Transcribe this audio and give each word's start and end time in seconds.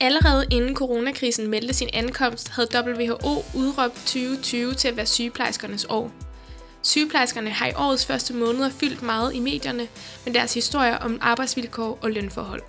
Allerede 0.00 0.46
inden 0.50 0.76
coronakrisen 0.76 1.46
meldte 1.46 1.74
sin 1.74 1.88
ankomst, 1.92 2.48
havde 2.48 2.68
WHO 2.74 3.44
udråbt 3.54 3.94
2020 3.94 4.74
til 4.74 4.88
at 4.88 4.96
være 4.96 5.06
sygeplejerskernes 5.06 5.86
år. 5.88 6.12
Sygeplejerskerne 6.82 7.50
har 7.50 7.66
i 7.66 7.72
årets 7.76 8.06
første 8.06 8.34
måneder 8.34 8.70
fyldt 8.70 9.02
meget 9.02 9.34
i 9.34 9.40
medierne 9.40 9.88
med 10.24 10.34
deres 10.34 10.54
historier 10.54 10.96
om 10.96 11.18
arbejdsvilkår 11.20 11.98
og 12.02 12.10
lønforhold. 12.10 12.62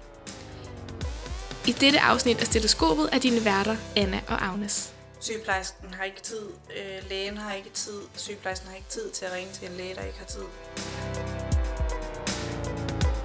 I 1.68 1.71
dette 1.71 2.00
afsnit 2.00 2.39
af 2.39 2.46
Stetoskopet 2.46 3.10
er 3.12 3.20
dine 3.20 3.46
værter 3.46 3.75
Anna 3.96 4.21
og 4.27 4.46
Agnes. 4.46 4.93
Sygeplejersken 5.20 5.93
har 5.93 6.04
ikke 6.04 6.21
tid, 6.21 6.48
øh, 6.77 7.09
lægen 7.09 7.38
har 7.38 7.54
ikke 7.54 7.70
tid, 7.70 8.02
sygeplejersken 8.16 8.70
har 8.70 8.75
ikke 8.75 8.89
tid 8.89 9.09
til 9.09 9.25
at 9.25 9.32
ringe 9.34 9.54
til 9.54 9.68
en 9.68 9.77
læge, 9.77 9.96
der 9.96 10.02
ikke 10.02 10.20
har 10.20 10.25
tid. 10.25 10.46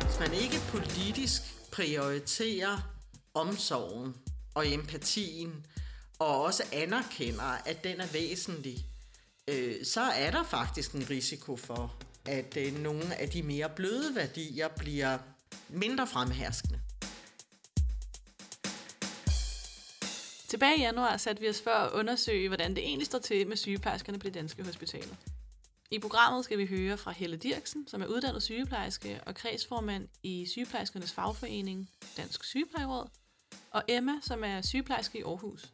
Hvis 0.07 0.19
man 0.21 0.35
ikke 0.43 0.61
politisk 0.73 1.43
prioriterer 1.73 2.94
omsorgen 3.35 4.17
og 4.55 4.73
empatien, 4.73 5.67
og 6.19 6.43
også 6.43 6.63
anerkender, 6.73 7.59
at 7.67 7.85
den 7.85 8.01
er 8.01 8.07
væsentlig, 8.13 8.87
øh, 9.49 9.85
så 9.85 10.01
er 10.01 10.31
der 10.31 10.45
faktisk 10.45 10.93
en 10.93 11.11
risiko 11.11 11.57
for, 11.57 11.95
at 12.27 12.57
øh, 12.57 12.79
nogle 12.79 13.15
af 13.15 13.29
de 13.29 13.43
mere 13.43 13.69
bløde 13.77 14.15
værdier 14.15 14.69
bliver 14.69 15.19
mindre 15.69 16.07
fremherskende. 16.07 16.81
Tilbage 20.49 20.79
i 20.79 20.81
januar 20.81 21.17
satte 21.17 21.43
vi 21.43 21.49
os 21.49 21.63
for 21.63 21.71
at 21.71 21.93
undersøge, 21.93 22.49
hvordan 22.49 22.77
det 22.77 22.85
egentlig 22.85 23.07
står 23.07 23.19
til 23.19 23.49
med 23.49 23.57
sygeplejerskerne 23.57 24.19
på 24.19 24.27
de 24.27 24.31
danske 24.31 24.65
hospitaler. 24.65 25.15
I 25.91 25.99
programmet 25.99 26.45
skal 26.45 26.59
vi 26.59 26.67
høre 26.67 26.97
fra 26.97 27.13
Helle 27.13 27.37
Dirksen, 27.37 27.89
som 27.89 28.03
er 28.03 28.07
uddannet 28.07 28.43
sygeplejerske 28.43 29.21
og 29.27 29.35
kredsformand 29.35 30.09
i 30.23 30.47
sygeplejerskernes 30.47 31.13
fagforening 31.13 31.91
Dansk 32.17 32.45
Sygeplejeråd, 32.45 33.09
og 33.75 33.83
Emma, 33.89 34.13
som 34.23 34.45
er 34.45 34.63
sygeplejerske 34.63 35.19
i 35.19 35.23
Aarhus. 35.23 35.73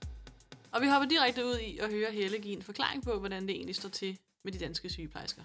Og 0.72 0.82
vi 0.82 0.86
hopper 0.86 1.08
direkte 1.08 1.46
ud 1.46 1.58
i 1.58 1.78
at 1.78 1.90
høre 1.90 2.12
Helle 2.12 2.38
give 2.38 2.56
en 2.56 2.62
forklaring 2.62 3.04
på, 3.04 3.18
hvordan 3.18 3.42
det 3.42 3.50
egentlig 3.50 3.76
står 3.76 3.88
til 3.88 4.18
med 4.44 4.52
de 4.52 4.58
danske 4.58 4.90
sygeplejersker. 4.90 5.42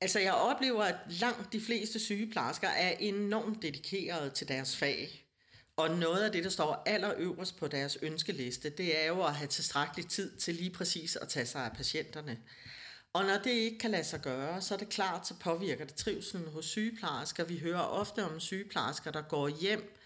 Altså 0.00 0.18
jeg 0.18 0.34
oplever, 0.34 0.82
at 0.82 0.96
langt 1.08 1.52
de 1.52 1.60
fleste 1.60 1.98
sygeplejersker 1.98 2.68
er 2.68 2.90
enormt 2.90 3.62
dedikerede 3.62 4.30
til 4.30 4.48
deres 4.48 4.76
fag. 4.76 5.26
Og 5.76 5.90
noget 5.90 6.22
af 6.22 6.32
det, 6.32 6.44
der 6.44 6.50
står 6.50 6.82
allerøverst 6.86 7.56
på 7.56 7.68
deres 7.68 7.98
ønskeliste, 8.02 8.70
det 8.70 9.02
er 9.02 9.06
jo 9.06 9.24
at 9.24 9.34
have 9.34 9.48
tilstrækkelig 9.48 10.08
tid 10.08 10.36
til 10.36 10.54
lige 10.54 10.70
præcis 10.70 11.16
at 11.16 11.28
tage 11.28 11.46
sig 11.46 11.64
af 11.64 11.72
patienterne. 11.72 12.38
Og 13.12 13.24
når 13.24 13.38
det 13.44 13.50
ikke 13.50 13.78
kan 13.78 13.90
lade 13.90 14.04
sig 14.04 14.20
gøre, 14.20 14.60
så 14.60 14.74
er 14.74 14.78
det 14.78 14.88
klart, 14.88 15.26
så 15.26 15.34
påvirker 15.34 15.84
det 15.84 15.94
trivselen 15.94 16.48
hos 16.48 16.66
sygeplejersker. 16.66 17.44
Vi 17.44 17.58
hører 17.58 17.80
ofte 17.80 18.24
om 18.24 18.40
sygeplejersker, 18.40 19.10
der 19.10 19.22
går 19.22 19.48
hjem 19.48 19.99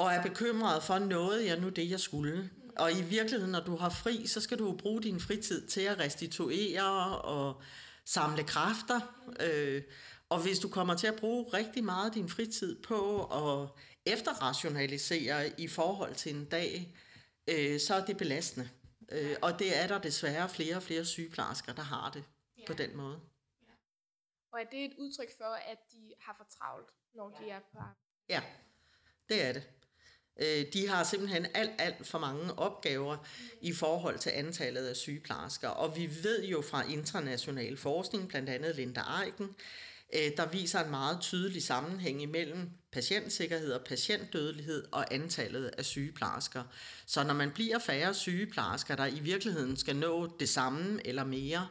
og 0.00 0.12
er 0.12 0.22
bekymret 0.22 0.82
for, 0.82 0.98
noget 0.98 1.46
jeg 1.46 1.60
nu 1.60 1.68
det, 1.68 1.90
jeg 1.90 2.00
skulle. 2.00 2.50
Og 2.76 2.92
i 2.92 3.02
virkeligheden, 3.02 3.52
når 3.52 3.64
du 3.64 3.76
har 3.76 3.88
fri, 3.88 4.26
så 4.26 4.40
skal 4.40 4.58
du 4.58 4.76
bruge 4.76 5.02
din 5.02 5.20
fritid 5.20 5.66
til 5.66 5.80
at 5.80 5.98
restituere 5.98 7.20
og 7.20 7.62
samle 8.04 8.44
kræfter. 8.44 9.00
Øh, 9.40 9.82
og 10.28 10.42
hvis 10.42 10.58
du 10.58 10.68
kommer 10.68 10.94
til 10.94 11.06
at 11.06 11.16
bruge 11.16 11.46
rigtig 11.54 11.84
meget 11.84 12.06
af 12.06 12.12
din 12.12 12.28
fritid 12.28 12.82
på 12.82 13.24
at 13.24 13.68
efterrationalisere 14.06 15.60
i 15.60 15.68
forhold 15.68 16.14
til 16.14 16.36
en 16.36 16.44
dag, 16.44 16.96
øh, 17.48 17.80
så 17.80 17.94
er 17.94 18.04
det 18.04 18.16
belastende. 18.16 18.70
Øh, 19.12 19.36
og 19.42 19.58
det 19.58 19.78
er 19.82 19.86
der 19.86 19.98
desværre 19.98 20.48
flere 20.48 20.76
og 20.76 20.82
flere 20.82 21.04
sygeplejersker, 21.04 21.72
der 21.72 21.82
har 21.82 22.10
det 22.10 22.24
ja. 22.58 22.64
på 22.66 22.72
den 22.72 22.96
måde. 22.96 23.20
Ja. 23.62 23.72
Og 24.52 24.60
er 24.60 24.64
det 24.64 24.84
et 24.84 24.94
udtryk 24.98 25.36
for, 25.36 25.54
at 25.70 25.78
de 25.92 26.14
har 26.20 26.34
for 26.36 26.46
travlt, 26.58 26.90
når 27.14 27.36
ja. 27.40 27.44
de 27.44 27.50
er 27.50 27.60
på 27.72 27.78
Ja, 28.28 28.42
det 29.28 29.44
er 29.44 29.52
det. 29.52 29.68
Øh, 30.40 30.64
de 30.72 30.88
har 30.88 31.04
simpelthen 31.04 31.46
alt, 31.54 31.70
alt 31.78 32.06
for 32.06 32.18
mange 32.18 32.58
opgaver 32.58 33.16
i 33.60 33.72
forhold 33.72 34.18
til 34.18 34.30
antallet 34.30 34.86
af 34.86 34.96
sygeplejersker. 34.96 35.68
Og 35.68 35.96
vi 35.96 36.10
ved 36.22 36.44
jo 36.44 36.62
fra 36.70 36.84
international 36.90 37.76
forskning, 37.76 38.28
blandt 38.28 38.48
andet 38.48 38.76
Linda 38.76 39.02
Eiken, 39.24 39.48
øh, 40.14 40.36
der 40.36 40.48
viser 40.48 40.84
en 40.84 40.90
meget 40.90 41.18
tydelig 41.20 41.62
sammenhæng 41.62 42.22
imellem 42.22 42.70
patientsikkerhed 42.92 43.72
og 43.72 43.80
patientdødelighed 43.84 44.84
og 44.92 45.14
antallet 45.14 45.70
af 45.78 45.84
sygeplejersker. 45.84 46.62
Så 47.06 47.24
når 47.24 47.34
man 47.34 47.50
bliver 47.50 47.78
færre 47.78 48.14
sygeplejersker, 48.14 48.96
der 48.96 49.06
i 49.06 49.20
virkeligheden 49.20 49.76
skal 49.76 49.96
nå 49.96 50.36
det 50.40 50.48
samme 50.48 51.00
eller 51.04 51.24
mere, 51.24 51.68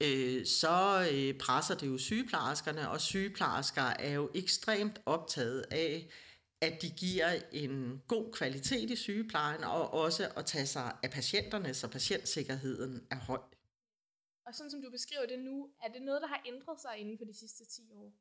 øh, 0.00 0.46
så 0.46 1.08
øh, 1.12 1.34
presser 1.38 1.74
det 1.74 1.86
jo 1.86 1.98
sygeplejerskerne, 1.98 2.90
og 2.90 3.00
sygeplejersker 3.00 3.82
er 3.82 4.12
jo 4.12 4.30
ekstremt 4.34 5.00
optaget 5.06 5.64
af, 5.70 6.08
at 6.60 6.82
de 6.82 6.90
giver 6.90 7.40
en 7.52 8.02
god 8.08 8.32
kvalitet 8.32 8.90
i 8.90 8.96
sygeplejen, 8.96 9.64
og 9.64 9.94
også 9.94 10.28
at 10.36 10.46
tage 10.46 10.66
sig 10.66 10.96
af 11.02 11.10
patienterne, 11.10 11.74
så 11.74 11.88
patientsikkerheden 11.88 13.06
er 13.10 13.16
høj. 13.16 13.40
Og 14.46 14.54
sådan 14.54 14.70
som 14.70 14.82
du 14.82 14.90
beskriver 14.90 15.26
det 15.26 15.38
nu, 15.38 15.68
er 15.82 15.92
det 15.92 16.02
noget, 16.02 16.22
der 16.22 16.28
har 16.28 16.42
ændret 16.46 16.80
sig 16.80 16.98
inden 16.98 17.18
for 17.18 17.24
de 17.24 17.34
sidste 17.34 17.64
10 17.64 17.82
år? 17.92 18.12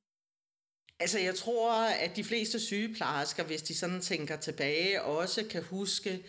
Altså 1.00 1.20
jeg 1.20 1.36
tror, 1.36 1.74
at 1.90 2.16
de 2.16 2.24
fleste 2.24 2.60
sygeplejersker, 2.60 3.44
hvis 3.44 3.62
de 3.62 3.76
sådan 3.76 4.02
tænker 4.02 4.38
tilbage, 4.38 5.02
også 5.02 5.46
kan 5.50 5.64
huske, 5.64 6.26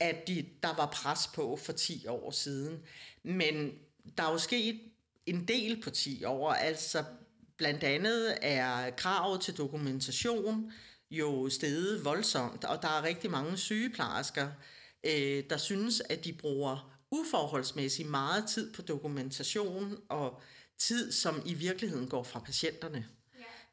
at 0.00 0.28
de, 0.28 0.48
der 0.62 0.76
var 0.76 0.86
pres 0.86 1.26
på 1.34 1.56
for 1.56 1.72
10 1.72 2.06
år 2.06 2.30
siden. 2.30 2.82
Men 3.22 3.78
der 4.18 4.22
er 4.22 4.32
jo 4.32 4.38
sket 4.38 4.80
en 5.26 5.48
del 5.48 5.82
på 5.82 5.90
10 5.90 6.24
år, 6.24 6.52
altså 6.52 7.04
blandt 7.56 7.84
andet 7.84 8.38
er 8.42 8.90
kravet 8.90 9.40
til 9.40 9.56
dokumentation, 9.56 10.72
jo 11.12 11.48
steget 11.50 12.04
voldsomt, 12.04 12.64
og 12.64 12.82
der 12.82 12.88
er 12.88 13.02
rigtig 13.02 13.30
mange 13.30 13.56
sygeplejersker, 13.56 14.48
øh, 15.04 15.44
der 15.50 15.56
synes, 15.56 16.00
at 16.00 16.24
de 16.24 16.32
bruger 16.32 16.98
uforholdsmæssigt 17.10 18.10
meget 18.10 18.48
tid 18.48 18.74
på 18.74 18.82
dokumentation 18.82 20.04
og 20.08 20.40
tid, 20.78 21.12
som 21.12 21.42
i 21.46 21.54
virkeligheden 21.54 22.08
går 22.08 22.22
fra 22.22 22.40
patienterne. 22.40 23.08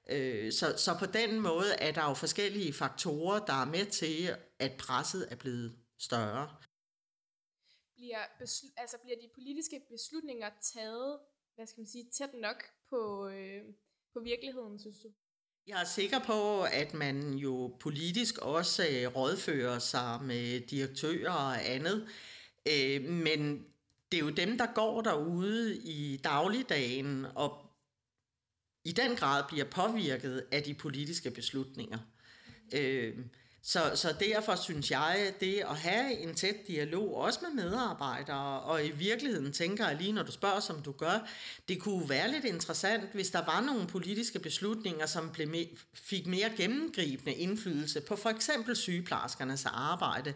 Ja. 0.10 0.18
Øh, 0.18 0.52
så, 0.54 0.78
så 0.78 0.96
på 1.00 1.06
den 1.06 1.40
måde 1.40 1.74
er 1.74 1.92
der 1.92 2.04
jo 2.10 2.14
forskellige 2.14 2.74
faktorer, 2.74 3.46
der 3.46 3.54
er 3.54 3.66
med 3.66 3.86
til, 3.86 4.36
at 4.60 4.72
presset 4.80 5.28
er 5.32 5.36
blevet 5.36 5.76
større. 6.00 6.56
Bliver, 7.96 8.24
besl- 8.42 8.74
altså 8.78 8.98
bliver 9.04 9.18
de 9.22 9.30
politiske 9.36 9.82
beslutninger 9.90 10.50
taget, 10.74 11.20
hvad 11.56 11.68
skal 11.68 11.80
man 11.82 11.88
sige, 11.88 12.10
tæt 12.18 12.34
nok 12.34 12.64
på, 12.90 13.28
øh, 13.28 13.64
på 14.14 14.20
virkeligheden, 14.20 14.80
synes 14.80 15.00
du? 15.00 15.10
Jeg 15.70 15.82
er 15.82 15.86
sikker 15.86 16.20
på, 16.20 16.64
at 16.64 16.94
man 16.94 17.34
jo 17.34 17.78
politisk 17.80 18.38
også 18.38 18.88
øh, 18.92 19.16
rådfører 19.16 19.80
sig 19.80 20.20
med 20.24 20.60
direktører 20.60 21.32
og 21.32 21.70
andet, 21.70 22.08
øh, 22.66 23.04
men 23.04 23.66
det 24.12 24.20
er 24.20 24.22
jo 24.22 24.30
dem, 24.30 24.58
der 24.58 24.74
går 24.76 25.02
derude 25.02 25.78
i 25.78 26.18
dagligdagen 26.24 27.26
og 27.36 27.66
i 28.84 28.92
den 28.92 29.16
grad 29.16 29.44
bliver 29.50 29.66
påvirket 29.66 30.46
af 30.52 30.64
de 30.64 30.74
politiske 30.74 31.32
beslutninger. 31.32 32.00
Øh, 32.74 33.18
så, 33.62 33.92
så 33.96 34.16
derfor 34.20 34.56
synes 34.56 34.92
jeg, 34.92 35.34
det 35.40 35.58
at 35.60 35.76
have 35.78 36.12
en 36.18 36.36
tæt 36.36 36.56
dialog, 36.68 37.16
også 37.16 37.40
med 37.42 37.64
medarbejdere, 37.64 38.62
og 38.62 38.86
i 38.86 38.92
virkeligheden 38.92 39.54
tænker 39.54 39.88
jeg 39.88 39.98
lige, 39.98 40.12
når 40.12 40.24
du 40.24 40.32
spørger, 40.32 40.60
som 40.60 40.82
du 40.82 40.92
gør, 40.92 41.28
det 41.68 41.82
kunne 41.82 42.10
være 42.10 42.32
lidt 42.32 42.46
interessant, 42.46 43.12
hvis 43.14 43.30
der 43.30 43.46
var 43.46 43.62
nogle 43.62 43.88
politiske 43.88 44.40
beslutninger, 44.40 45.06
som 45.06 45.32
blev 45.32 45.48
me- 45.48 45.78
fik 45.94 46.28
mere 46.28 46.50
gennemgribende 46.58 47.34
indflydelse 47.34 48.02
på 48.02 48.16
for 48.16 48.30
eksempel 48.30 48.76
sygeplejerskernes 48.76 49.66
arbejde, 49.66 50.34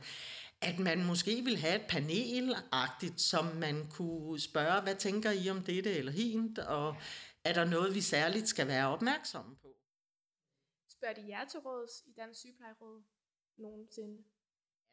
at 0.62 0.80
man 0.80 1.06
måske 1.06 1.42
ville 1.44 1.60
have 1.60 1.76
et 1.76 1.88
panelagtigt, 1.90 3.22
som 3.22 3.46
man 3.46 3.88
kunne 3.90 4.40
spørge, 4.40 4.82
hvad 4.82 4.96
tænker 4.96 5.32
I 5.32 5.50
om 5.50 5.64
dette 5.64 5.92
eller 5.92 6.12
hint, 6.12 6.60
og 6.60 6.96
er 7.44 7.54
der 7.54 7.66
noget, 7.66 7.96
vi 7.96 8.02
særligt 8.02 8.48
skal 8.48 8.68
være 8.68 8.88
opmærksomme 8.88 9.56
på? 9.56 9.68
Spørger 10.90 11.14
de 11.14 11.26
jer 11.30 11.46
til 11.46 11.60
råds 11.60 12.04
i 12.06 12.12
Dansk 12.12 12.40
Sygeplejeråd 12.40 13.04
nogensinde? 13.58 14.24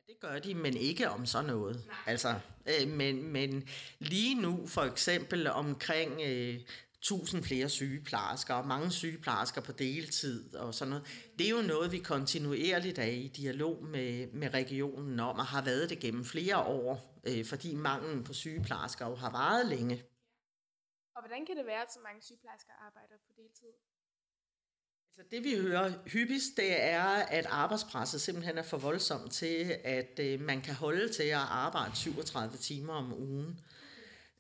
Ja, 0.09 0.13
det 0.13 0.21
gør 0.21 0.39
de, 0.39 0.55
men 0.55 0.77
ikke 0.77 1.11
om 1.11 1.27
sådan 1.27 1.51
noget. 1.51 1.87
Nej. 1.87 1.97
Altså, 2.07 2.41
øh, 2.67 2.89
men, 2.89 3.23
men 3.23 3.69
lige 3.99 4.43
nu 4.43 4.67
for 4.67 4.83
eksempel 4.83 5.47
omkring 5.47 6.21
øh, 6.23 6.61
1000 7.01 7.43
flere 7.45 7.69
sygeplejersker, 7.69 8.55
og 8.55 8.67
mange 8.67 8.91
sygeplejersker 8.91 9.61
på 9.61 9.73
deltid 9.73 10.55
og 10.55 10.75
sådan 10.75 10.91
noget. 10.91 11.33
Det 11.39 11.47
er 11.47 11.51
jo 11.51 11.63
noget, 11.63 11.93
vi 11.93 11.99
kontinuerligt 11.99 12.99
er 12.99 13.13
i 13.25 13.29
dialog 13.29 13.85
med, 13.85 14.27
med 14.27 14.55
regionen 14.55 15.21
om, 15.21 15.39
og 15.39 15.47
har 15.47 15.65
været 15.65 15.91
det 15.91 15.99
gennem 15.99 16.25
flere 16.25 16.59
år, 16.59 17.21
øh, 17.29 17.45
fordi 17.45 17.75
manglen 17.75 18.25
på 18.25 18.33
sygeplejersker 18.33 19.07
jo 19.09 19.15
har 19.15 19.31
varet 19.31 19.67
længe. 19.67 20.05
Og 21.17 21.23
hvordan 21.23 21.47
kan 21.47 21.57
det 21.57 21.67
være, 21.67 21.83
at 21.83 21.93
så 21.93 22.01
mange 22.01 22.23
sygeplejersker 22.23 22.73
arbejder 22.87 23.17
på 23.27 23.33
deltid? 23.37 23.73
Altså 25.19 25.29
det 25.31 25.45
vi 25.45 25.57
hører 25.57 25.93
hyppigst, 26.07 26.57
det 26.57 26.83
er, 26.83 27.05
at 27.05 27.47
arbejdspresset 27.47 28.21
simpelthen 28.21 28.59
er 28.59 28.63
for 28.63 28.79
voldsomt 28.79 29.33
til, 29.33 29.77
at 29.85 30.21
øh, 30.23 30.41
man 30.41 30.61
kan 30.61 30.75
holde 30.75 31.09
til 31.13 31.23
at 31.23 31.37
arbejde 31.37 31.97
37 31.97 32.57
timer 32.57 32.93
om 32.93 33.13
ugen. 33.13 33.61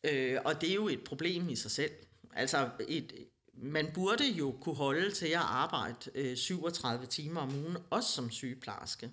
Øh, 0.05 0.38
og 0.44 0.61
det 0.61 0.70
er 0.70 0.75
jo 0.75 0.88
et 0.88 1.05
problem 1.05 1.49
i 1.49 1.56
sig 1.56 1.70
selv. 1.70 1.93
Altså 2.32 2.70
et, 2.88 3.12
man 3.55 3.90
burde 3.94 4.25
jo 4.25 4.56
kunne 4.61 4.75
holde 4.75 5.11
til 5.11 5.26
at 5.26 5.37
arbejde 5.37 6.11
øh, 6.14 6.37
37 6.37 7.06
timer 7.06 7.40
om 7.40 7.55
ugen, 7.55 7.76
også 7.90 8.12
som 8.12 8.31
sygeplejerske. 8.31 9.11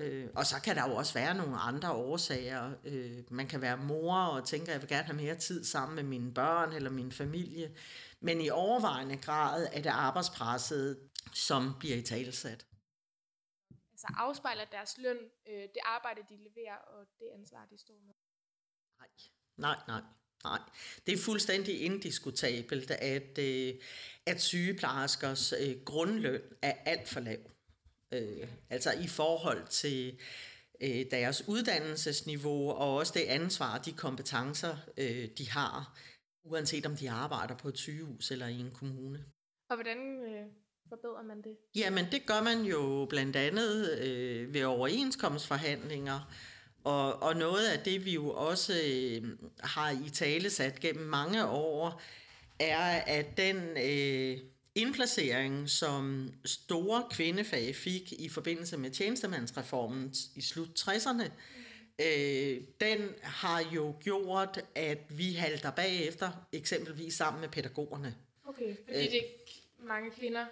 Øh, 0.00 0.26
og 0.34 0.46
så 0.46 0.56
kan 0.64 0.76
der 0.76 0.88
jo 0.88 0.94
også 0.94 1.14
være 1.14 1.34
nogle 1.34 1.56
andre 1.56 1.92
årsager. 1.92 2.72
Øh, 2.84 3.18
man 3.30 3.46
kan 3.46 3.60
være 3.60 3.76
mor 3.76 4.16
og 4.16 4.44
tænker, 4.44 4.66
at 4.66 4.72
jeg 4.72 4.80
vil 4.82 4.88
gerne 4.88 5.04
have 5.04 5.16
mere 5.16 5.34
tid 5.34 5.64
sammen 5.64 5.96
med 5.96 6.04
mine 6.04 6.34
børn 6.34 6.72
eller 6.72 6.90
min 6.90 7.12
familie. 7.12 7.70
Men 8.20 8.40
i 8.40 8.50
overvejende 8.50 9.16
grad 9.16 9.68
er 9.72 9.82
det 9.82 9.90
arbejdspresset, 9.90 11.10
som 11.34 11.74
bliver 11.78 11.96
i 11.96 12.02
talesat. 12.02 12.66
Altså 13.92 14.06
afspejler 14.16 14.64
deres 14.64 14.98
løn, 14.98 15.18
øh, 15.48 15.62
det 15.62 15.78
arbejde, 15.84 16.20
de 16.28 16.36
leverer, 16.36 16.76
og 16.76 17.06
det 17.18 17.26
ansvar, 17.34 17.66
de 17.70 17.78
står 17.78 17.98
med? 18.06 18.14
Nej, 18.98 19.08
nej, 19.56 19.76
nej. 19.88 20.02
Nej, 20.44 20.58
det 21.06 21.14
er 21.14 21.18
fuldstændig 21.18 21.80
indiskutabelt, 21.80 22.90
at, 22.90 23.38
øh, 23.38 23.74
at 24.26 24.40
sygeplejerskers 24.40 25.52
øh, 25.52 25.84
grundløn 25.84 26.42
er 26.62 26.72
alt 26.84 27.08
for 27.08 27.20
lav. 27.20 27.38
Øh, 28.12 28.48
altså 28.70 28.92
i 28.92 29.06
forhold 29.06 29.68
til 29.68 30.20
øh, 30.80 31.06
deres 31.10 31.48
uddannelsesniveau 31.48 32.70
og 32.70 32.96
også 32.96 33.12
det 33.16 33.24
ansvar, 33.24 33.78
de 33.78 33.92
kompetencer, 33.92 34.76
øh, 34.96 35.28
de 35.38 35.50
har, 35.50 35.98
uanset 36.44 36.86
om 36.86 36.96
de 36.96 37.10
arbejder 37.10 37.56
på 37.56 37.68
et 37.68 37.78
sygehus 37.78 38.30
eller 38.30 38.46
i 38.46 38.58
en 38.60 38.70
kommune. 38.70 39.24
Og 39.68 39.76
hvordan 39.76 39.98
øh, 39.98 40.46
forbedrer 40.88 41.22
man 41.22 41.42
det? 41.42 41.56
Jamen 41.74 42.04
det 42.12 42.26
gør 42.26 42.42
man 42.42 42.60
jo 42.64 43.06
blandt 43.10 43.36
andet 43.36 43.98
øh, 43.98 44.54
ved 44.54 44.64
overenskomstforhandlinger, 44.64 46.32
og, 46.84 47.22
og 47.22 47.36
noget 47.36 47.66
af 47.66 47.78
det, 47.78 48.04
vi 48.04 48.14
jo 48.14 48.30
også 48.30 48.72
øh, 48.72 49.38
har 49.60 49.90
i 49.90 50.10
tale 50.10 50.50
sat 50.50 50.80
gennem 50.80 51.06
mange 51.06 51.46
år, 51.46 52.02
er, 52.58 53.02
at 53.06 53.36
den 53.36 53.56
øh, 53.56 54.38
indplacering, 54.74 55.70
som 55.70 56.32
store 56.44 57.04
kvindefag 57.10 57.76
fik 57.76 58.12
i 58.12 58.28
forbindelse 58.28 58.76
med 58.76 58.90
tjenestemandsreformen 58.90 60.14
i 60.36 60.40
slut 60.40 60.80
60'erne, 60.80 61.30
øh, 62.00 62.60
den 62.80 63.08
har 63.22 63.64
jo 63.74 63.94
gjort, 64.00 64.60
at 64.74 64.98
vi 65.08 65.32
halter 65.32 65.70
bagefter, 65.70 66.30
eksempelvis 66.52 67.14
sammen 67.14 67.40
med 67.40 67.48
pædagogerne. 67.48 68.14
Okay, 68.48 68.76
fordi 68.84 69.06
øh, 69.06 69.12
det 69.12 69.18
er 69.18 69.86
mange 69.88 70.10
kvinder? 70.10 70.46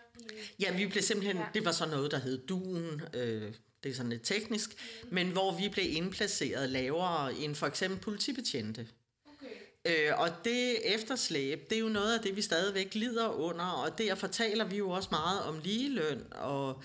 Ja, 0.61 0.77
vi 0.77 0.87
blev 0.87 1.03
simpelthen, 1.03 1.37
ja. 1.37 1.47
det 1.55 1.65
var 1.65 1.73
så 1.73 1.87
noget, 1.87 2.11
der 2.11 2.19
hed 2.19 2.47
DUN, 2.47 3.03
øh, 3.15 3.53
det 3.83 3.91
er 3.91 3.95
sådan 3.95 4.11
lidt 4.11 4.23
teknisk, 4.25 4.71
mm. 5.03 5.09
men 5.15 5.31
hvor 5.31 5.59
vi 5.59 5.69
blev 5.69 5.85
indplaceret 5.89 6.69
lavere 6.69 7.35
end 7.35 7.55
for 7.55 7.67
eksempel 7.67 8.01
politibetjente. 8.01 8.89
Okay. 9.27 10.09
Øh, 10.09 10.21
og 10.21 10.29
det 10.45 10.95
efterslæb, 10.95 11.71
det 11.71 11.77
er 11.77 11.81
jo 11.81 11.89
noget 11.89 12.19
af 12.19 12.23
det, 12.23 12.37
vi 12.37 12.43
stadigvæk 12.43 12.95
lider 12.95 13.29
under, 13.29 13.65
og 13.65 13.99
derfor 13.99 14.27
taler 14.27 14.65
vi 14.65 14.77
jo 14.77 14.91
også 14.91 15.09
meget 15.11 15.43
om 15.43 15.61
ligeløn, 15.65 16.27
og 16.33 16.83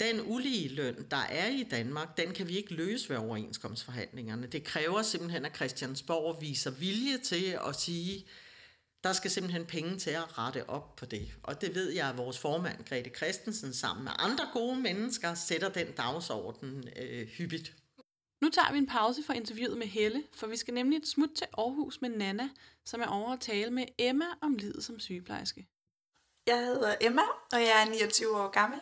den 0.00 0.20
ulige 0.26 0.68
løn, 0.68 1.06
der 1.10 1.16
er 1.16 1.48
i 1.48 1.62
Danmark, 1.62 2.16
den 2.16 2.32
kan 2.34 2.48
vi 2.48 2.56
ikke 2.56 2.74
løse 2.74 3.10
ved 3.10 3.16
overenskomstforhandlingerne. 3.16 4.46
Det 4.46 4.64
kræver 4.64 5.02
simpelthen, 5.02 5.44
at 5.44 5.56
Christiansborg 5.56 6.40
viser 6.40 6.70
vilje 6.70 7.18
til 7.18 7.58
at 7.68 7.76
sige, 7.80 8.26
der 9.04 9.12
skal 9.12 9.30
simpelthen 9.30 9.66
penge 9.66 9.98
til 9.98 10.10
at 10.10 10.38
rette 10.38 10.68
op 10.68 10.96
på 10.96 11.06
det. 11.06 11.34
Og 11.42 11.60
det 11.60 11.74
ved 11.74 11.90
jeg, 11.90 12.08
at 12.08 12.16
vores 12.16 12.38
formand, 12.38 12.84
Grete 12.84 13.10
Christensen, 13.10 13.74
sammen 13.74 14.04
med 14.04 14.12
andre 14.18 14.48
gode 14.52 14.76
mennesker, 14.76 15.34
sætter 15.34 15.68
den 15.68 15.92
dagsorden 15.92 16.88
øh, 16.96 17.26
hyppigt. 17.26 17.74
Nu 18.42 18.50
tager 18.50 18.72
vi 18.72 18.78
en 18.78 18.86
pause 18.86 19.22
for 19.22 19.32
interviewet 19.32 19.78
med 19.78 19.86
Helle, 19.86 20.22
for 20.34 20.46
vi 20.46 20.56
skal 20.56 20.74
nemlig 20.74 20.96
et 20.96 21.08
smut 21.08 21.30
til 21.36 21.46
Aarhus 21.58 22.00
med 22.00 22.10
Nana, 22.10 22.48
som 22.84 23.00
er 23.00 23.06
over 23.06 23.32
at 23.32 23.40
tale 23.40 23.70
med 23.70 23.84
Emma 23.98 24.24
om 24.40 24.54
livet 24.54 24.84
som 24.84 25.00
sygeplejerske. 25.00 25.66
Jeg 26.46 26.58
hedder 26.66 26.94
Emma, 27.00 27.22
og 27.52 27.60
jeg 27.60 27.82
er 27.86 27.90
29 27.90 28.36
år 28.36 28.50
gammel. 28.50 28.80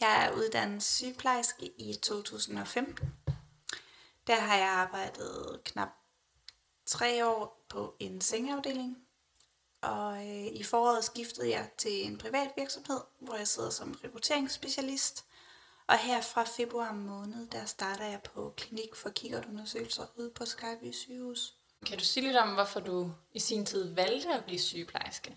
Jeg 0.00 0.26
er 0.26 0.32
uddannet 0.32 0.82
sygeplejerske 0.82 1.66
i 1.78 1.94
2015. 2.02 3.12
Der 4.26 4.40
har 4.40 4.56
jeg 4.56 4.68
arbejdet 4.68 5.60
knap 5.64 5.88
tre 6.86 7.26
år 7.26 7.66
på 7.68 7.96
en 7.98 8.20
sengeafdeling 8.20 8.96
og 9.80 10.16
øh, 10.16 10.46
i 10.46 10.62
foråret 10.62 11.04
skiftede 11.04 11.50
jeg 11.50 11.70
til 11.78 12.06
en 12.06 12.18
privat 12.18 12.50
virksomhed, 12.56 13.00
hvor 13.20 13.34
jeg 13.34 13.48
sidder 13.48 13.70
som 13.70 13.98
rekrutteringsspecialist. 14.04 15.24
Og 15.86 15.98
her 15.98 16.20
fra 16.20 16.44
februar 16.44 16.92
måned, 16.92 17.46
der 17.46 17.64
starter 17.64 18.04
jeg 18.04 18.20
på 18.22 18.54
klinik 18.56 18.94
for 18.94 19.10
kikkertundersøgelser 19.10 20.06
ude 20.16 20.30
på 20.30 20.44
Skyby 20.44 20.92
sygehus. 20.92 21.54
Kan 21.86 21.98
du 21.98 22.04
sige 22.04 22.26
lidt 22.26 22.36
om, 22.36 22.54
hvorfor 22.54 22.80
du 22.80 23.12
i 23.32 23.38
sin 23.38 23.66
tid 23.66 23.94
valgte 23.94 24.34
at 24.34 24.44
blive 24.44 24.60
sygeplejerske? 24.60 25.36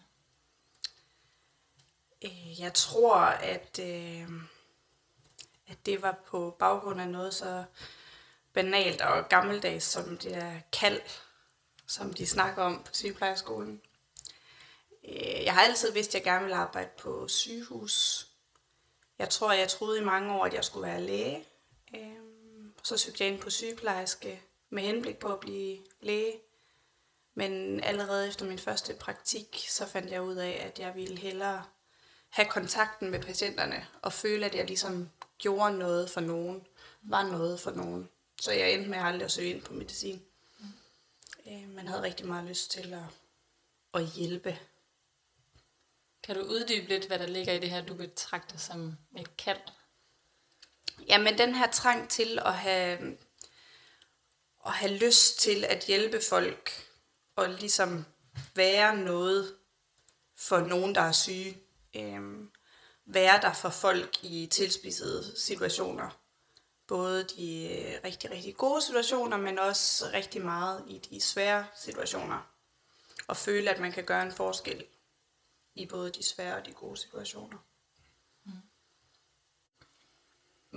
Øh, 2.22 2.60
jeg 2.60 2.74
tror, 2.74 3.16
at, 3.20 3.80
øh, 3.80 4.30
at 5.68 5.86
det 5.86 6.02
var 6.02 6.18
på 6.28 6.56
baggrund 6.60 7.02
af 7.02 7.08
noget 7.08 7.34
så 7.34 7.64
banalt 8.54 9.02
og 9.02 9.30
gammeldags 9.30 9.86
som 9.86 10.18
det 10.18 10.32
der 10.32 10.60
kald, 10.72 11.02
som 11.88 12.14
de 12.14 12.28
snakker 12.28 12.64
om 12.64 12.84
på 12.84 12.94
sygeplejerskolen. 12.94 13.82
Øh, 15.04 15.44
jeg 15.44 15.54
har 15.54 15.62
altid 15.62 15.92
vidst, 15.92 16.10
at 16.10 16.14
jeg 16.14 16.24
gerne 16.24 16.42
ville 16.42 16.56
arbejde 16.56 16.90
på 16.98 17.28
sygehus. 17.28 18.28
Jeg 19.20 19.30
tror, 19.30 19.52
jeg 19.52 19.70
troede 19.70 20.00
i 20.00 20.04
mange 20.04 20.34
år, 20.34 20.46
at 20.46 20.54
jeg 20.54 20.66
skulle 20.66 20.88
være 20.88 21.02
læge. 21.02 21.46
Øh, 21.96 22.16
så 22.84 22.98
søgte 22.98 23.24
jeg 23.24 23.34
ind 23.34 23.42
på 23.42 23.50
sygeplejerske 23.50 24.42
med 24.70 24.84
henblik 24.84 25.18
på 25.18 25.34
at 25.34 25.40
blive 25.40 25.78
læge. 26.02 26.40
Men 27.34 27.84
allerede 27.84 28.28
efter 28.28 28.46
min 28.46 28.60
første 28.60 28.94
praktik, 28.94 29.66
så 29.70 29.88
fandt 29.88 30.12
jeg 30.12 30.22
ud 30.22 30.36
af, 30.36 30.64
at 30.66 30.80
jeg 30.80 30.96
ville 30.96 31.18
hellere 31.18 31.64
have 32.32 32.48
kontakten 32.50 33.12
med 33.12 33.22
patienterne 33.22 33.88
og 34.02 34.14
føle, 34.14 34.46
at 34.46 34.56
jeg 34.56 34.66
ligesom 34.66 35.10
gjorde 35.38 35.78
noget 35.78 36.10
for 36.10 36.22
nogen, 36.22 36.68
var 37.02 37.24
noget 37.24 37.60
for 37.60 37.72
nogen. 37.72 38.10
Så 38.42 38.52
jeg 38.52 38.74
endte 38.74 38.90
med 38.90 38.98
aldrig 38.98 39.26
at 39.26 39.32
søge 39.32 39.50
ind 39.50 39.62
på 39.62 39.74
medicin. 39.74 40.22
Mm. 40.60 41.70
Man 41.76 41.88
havde 41.88 42.02
rigtig 42.02 42.28
meget 42.28 42.46
lyst 42.46 42.72
til 42.72 42.94
at, 42.94 44.02
at 44.02 44.06
hjælpe 44.08 44.60
kan 46.24 46.36
du 46.36 46.42
uddybe 46.42 46.88
lidt, 46.88 47.08
hvad 47.08 47.20
der 47.20 47.28
ligger 47.28 47.54
i 47.54 47.60
det 47.60 47.70
her, 47.70 47.82
du 47.82 47.94
betragter 47.94 48.58
som 48.58 48.98
et 49.18 49.38
kald? 49.38 49.60
Jamen, 51.08 51.38
den 51.38 51.56
her 51.56 51.72
trang 51.72 52.10
til 52.10 52.40
at 52.46 52.54
have, 52.54 53.18
at 54.66 54.72
have 54.72 54.98
lyst 54.98 55.40
til 55.40 55.66
at 55.66 55.86
hjælpe 55.86 56.22
folk, 56.30 56.72
og 57.36 57.50
ligesom 57.50 58.06
være 58.56 58.98
noget 58.98 59.56
for 60.36 60.60
nogen, 60.60 60.96
der 60.96 61.02
er 61.02 61.12
syge 61.12 61.58
øh, 61.96 62.48
være 63.06 63.42
der 63.42 63.54
for 63.54 63.70
folk 63.70 64.24
i 64.24 64.48
tilspidsede 64.52 65.40
situationer. 65.40 66.18
Både 66.88 67.24
de 67.24 67.70
øh, 67.70 68.00
rigtig, 68.04 68.32
rigtig 68.32 68.56
gode 68.56 68.82
situationer, 68.82 69.38
men 69.38 69.60
også 69.60 70.10
rigtig 70.14 70.42
meget 70.42 70.84
i 70.88 70.98
de 70.98 71.22
svære 71.22 71.66
situationer. 71.76 72.48
Og 73.28 73.38
føle, 73.38 73.70
at 73.70 73.80
man 73.80 73.92
kan 73.92 74.04
gøre 74.04 74.24
en 74.24 74.32
forskel 74.32 74.86
i 75.76 75.86
både 75.86 76.12
de 76.12 76.24
svære 76.24 76.56
og 76.56 76.66
de 76.66 76.74
gode 76.74 76.98
situationer. 76.98 77.58
Mm. 78.46 78.52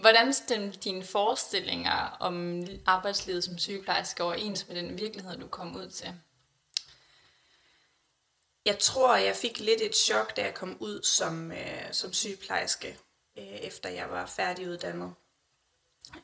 Hvordan 0.00 0.32
stemte 0.32 0.78
dine 0.78 1.04
forestillinger 1.04 2.16
om 2.20 2.66
arbejdslivet 2.86 3.44
som 3.44 3.58
sygeplejerske 3.58 4.22
overens 4.22 4.68
med 4.68 4.76
den 4.76 4.98
virkelighed, 4.98 5.38
du 5.38 5.48
kom 5.48 5.76
ud 5.76 5.90
til? 5.90 6.20
Jeg 8.64 8.78
tror, 8.78 9.16
jeg 9.16 9.36
fik 9.36 9.60
lidt 9.60 9.80
et 9.80 9.96
chok, 9.96 10.36
da 10.36 10.42
jeg 10.42 10.54
kom 10.54 10.76
ud 10.80 11.02
som, 11.02 11.52
øh, 11.52 11.92
som 11.92 12.12
sygeplejerske, 12.12 12.98
øh, 13.38 13.44
efter 13.44 13.88
jeg 13.88 14.10
var 14.10 14.26
færdiguddannet. 14.26 15.14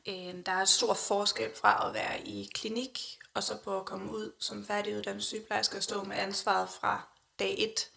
Øh, 0.07 0.45
der 0.45 0.51
er 0.51 0.65
stor 0.65 0.93
forskel 0.93 1.55
fra 1.55 1.87
at 1.87 1.93
være 1.93 2.21
i 2.21 2.49
klinik, 2.53 3.19
og 3.33 3.43
så 3.43 3.57
på 3.63 3.79
at 3.79 3.85
komme 3.85 4.11
ud 4.11 4.31
som 4.39 4.65
færdiguddannet 4.65 5.23
sygeplejerske 5.23 5.77
og 5.77 5.83
stå 5.83 6.03
med 6.03 6.17
ansvaret 6.17 6.69
fra 6.69 7.07
dag 7.39 7.55
1 7.57 7.89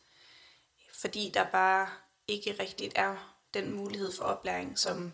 fordi 1.04 1.30
der 1.34 1.50
bare 1.50 1.88
ikke 2.28 2.56
rigtigt 2.58 2.92
er 2.96 3.36
den 3.54 3.72
mulighed 3.72 4.12
for 4.12 4.24
oplæring, 4.24 4.78
som 4.78 5.12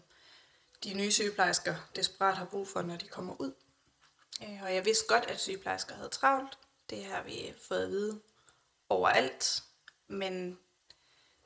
de 0.84 0.94
nye 0.94 1.12
sygeplejersker 1.12 1.74
desperat 1.96 2.36
har 2.36 2.44
brug 2.44 2.68
for, 2.68 2.82
når 2.82 2.96
de 2.96 3.08
kommer 3.08 3.40
ud. 3.40 3.52
Øh, 4.42 4.62
og 4.62 4.74
jeg 4.74 4.84
vidste 4.84 5.04
godt, 5.08 5.24
at 5.24 5.40
sygeplejersker 5.40 5.94
havde 5.94 6.08
travlt. 6.08 6.58
Det 6.90 7.04
har 7.04 7.22
vi 7.22 7.54
fået 7.68 7.84
at 7.84 7.90
vide 7.90 8.20
overalt. 8.90 9.62
Men 10.08 10.58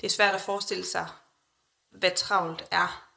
det 0.00 0.06
er 0.06 0.10
svært 0.10 0.34
at 0.34 0.40
forestille 0.40 0.86
sig, 0.86 1.08
hvad 1.90 2.10
travlt 2.16 2.64
er, 2.70 3.10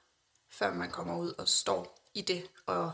før 0.50 0.74
man 0.74 0.92
kommer 0.92 1.18
ud 1.18 1.34
og 1.38 1.48
står 1.48 2.00
i 2.14 2.22
det, 2.22 2.50
og 2.66 2.94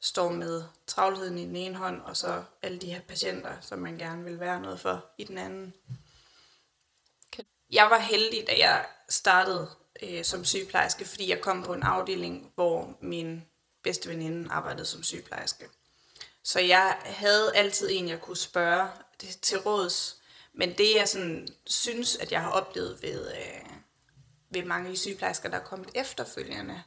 står 0.00 0.32
med 0.32 0.64
travlheden 0.86 1.38
i 1.38 1.46
den 1.46 1.56
ene 1.56 1.76
hånd, 1.76 2.00
og 2.00 2.16
så 2.16 2.44
alle 2.62 2.78
de 2.78 2.92
her 2.92 3.00
patienter, 3.00 3.60
som 3.60 3.78
man 3.78 3.98
gerne 3.98 4.24
vil 4.24 4.40
være 4.40 4.60
noget 4.60 4.80
for 4.80 5.04
i 5.18 5.24
den 5.24 5.38
anden 5.38 5.74
jeg 7.72 7.90
var 7.90 7.98
heldig, 7.98 8.46
da 8.46 8.54
jeg 8.58 8.86
startede 9.08 9.70
øh, 10.02 10.24
som 10.24 10.44
sygeplejerske, 10.44 11.04
fordi 11.04 11.30
jeg 11.30 11.40
kom 11.40 11.62
på 11.62 11.72
en 11.72 11.82
afdeling, 11.82 12.52
hvor 12.54 12.96
min 13.00 13.44
bedste 13.82 14.08
veninde 14.08 14.50
arbejdede 14.50 14.86
som 14.86 15.02
sygeplejerske. 15.02 15.68
Så 16.42 16.60
jeg 16.60 16.96
havde 17.04 17.56
altid 17.56 17.88
en, 17.92 18.08
jeg 18.08 18.20
kunne 18.20 18.36
spørge 18.36 18.88
til 19.42 19.58
råds. 19.58 20.21
Men 20.54 20.78
det, 20.78 20.94
jeg 20.96 21.08
sådan, 21.08 21.48
synes, 21.66 22.16
at 22.16 22.32
jeg 22.32 22.42
har 22.42 22.50
oplevet 22.50 23.02
ved, 23.02 23.32
øh, 23.32 23.70
ved 24.50 24.64
mange 24.64 24.96
sygeplejersker, 24.96 25.48
der 25.48 25.56
er 25.56 25.64
kommet 25.64 25.90
efterfølgende, 25.94 26.82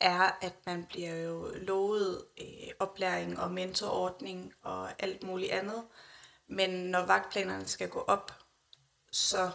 er, 0.00 0.38
at 0.40 0.54
man 0.66 0.86
bliver 0.86 1.16
jo 1.16 1.54
lovet 1.54 2.24
øh, 2.40 2.68
oplæring 2.78 3.38
og 3.38 3.50
mentorordning 3.50 4.54
og 4.62 5.02
alt 5.02 5.22
muligt 5.22 5.52
andet. 5.52 5.82
Men 6.48 6.70
når 6.70 7.06
vagtplanerne 7.06 7.66
skal 7.68 7.88
gå 7.88 8.00
op, 8.00 8.32
så 9.12 9.50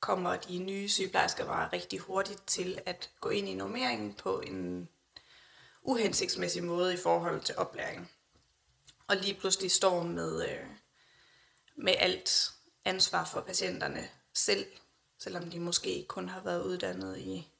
kommer 0.00 0.36
de 0.36 0.58
nye 0.58 0.88
sygeplejersker 0.88 1.46
bare 1.46 1.68
rigtig 1.72 1.98
hurtigt 1.98 2.46
til 2.46 2.80
at 2.86 3.10
gå 3.20 3.28
ind 3.28 3.48
i 3.48 3.54
normeringen 3.54 4.14
på 4.14 4.40
en 4.40 4.88
uhensigtsmæssig 5.82 6.64
måde 6.64 6.94
i 6.94 6.96
forhold 6.96 7.40
til 7.40 7.56
oplæringen. 7.56 8.08
Og 9.08 9.16
lige 9.16 9.34
pludselig 9.34 9.70
står 9.70 10.02
med, 10.02 10.48
øh, 10.48 10.66
med 11.76 11.94
alt 11.98 12.50
ansvar 12.86 13.24
for 13.24 13.40
patienterne 13.40 14.08
selv, 14.34 14.66
selvom 15.18 15.50
de 15.50 15.60
måske 15.60 16.06
kun 16.08 16.28
har 16.28 16.40
været 16.40 16.64
uddannet 16.64 17.18
i 17.18 17.52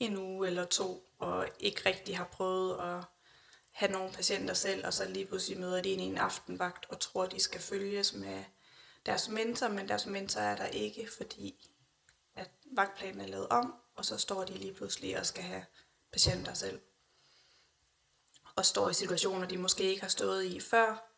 en 0.00 0.16
uge 0.16 0.46
eller 0.46 0.64
to, 0.64 1.10
og 1.18 1.48
ikke 1.60 1.82
rigtig 1.86 2.16
har 2.16 2.24
prøvet 2.24 2.80
at 2.80 3.04
have 3.70 3.92
nogle 3.92 4.12
patienter 4.12 4.54
selv, 4.54 4.86
og 4.86 4.94
så 4.94 5.08
lige 5.08 5.26
pludselig 5.26 5.60
møder 5.60 5.82
de 5.82 5.90
ind 5.90 6.00
i 6.00 6.04
en 6.04 6.18
aftenvagt 6.18 6.86
og 6.88 7.00
tror, 7.00 7.26
de 7.26 7.40
skal 7.40 7.60
følges 7.60 8.12
med 8.12 8.44
deres 9.06 9.28
mentor, 9.28 9.68
men 9.68 9.88
deres 9.88 10.06
mentor 10.06 10.40
er 10.40 10.56
der 10.56 10.66
ikke, 10.66 11.08
fordi 11.16 11.70
at 12.34 12.50
vagtplanen 12.64 13.20
er 13.20 13.26
lavet 13.26 13.48
om, 13.48 13.74
og 13.94 14.04
så 14.04 14.18
står 14.18 14.44
de 14.44 14.52
lige 14.52 14.74
pludselig 14.74 15.18
og 15.18 15.26
skal 15.26 15.42
have 15.42 15.64
patienter 16.12 16.54
selv. 16.54 16.80
Og 18.56 18.66
står 18.66 18.90
i 18.90 18.94
situationer, 18.94 19.48
de 19.48 19.58
måske 19.58 19.82
ikke 19.82 20.02
har 20.02 20.08
stået 20.08 20.44
i 20.44 20.60
før. 20.60 21.09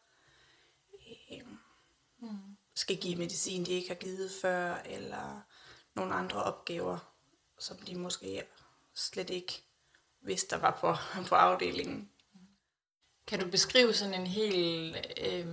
Skal 2.75 2.97
give 2.97 3.17
medicin, 3.17 3.64
de 3.67 3.73
ikke 3.73 3.88
har 3.88 3.95
givet 3.95 4.31
før, 4.43 4.75
eller 4.75 5.41
nogle 5.95 6.14
andre 6.14 6.43
opgaver, 6.43 6.99
som 7.59 7.79
de 7.79 7.95
måske 7.95 8.45
slet 8.95 9.31
ikke 9.31 9.62
vidste, 10.21 10.57
der 10.57 10.61
var 10.61 10.79
på, 10.81 10.97
på 11.29 11.35
afdelingen. 11.35 12.11
Kan 13.26 13.41
du 13.41 13.50
beskrive 13.50 13.95
sådan 13.95 14.14
en 14.14 14.26
helt 14.26 15.07
øh, 15.21 15.47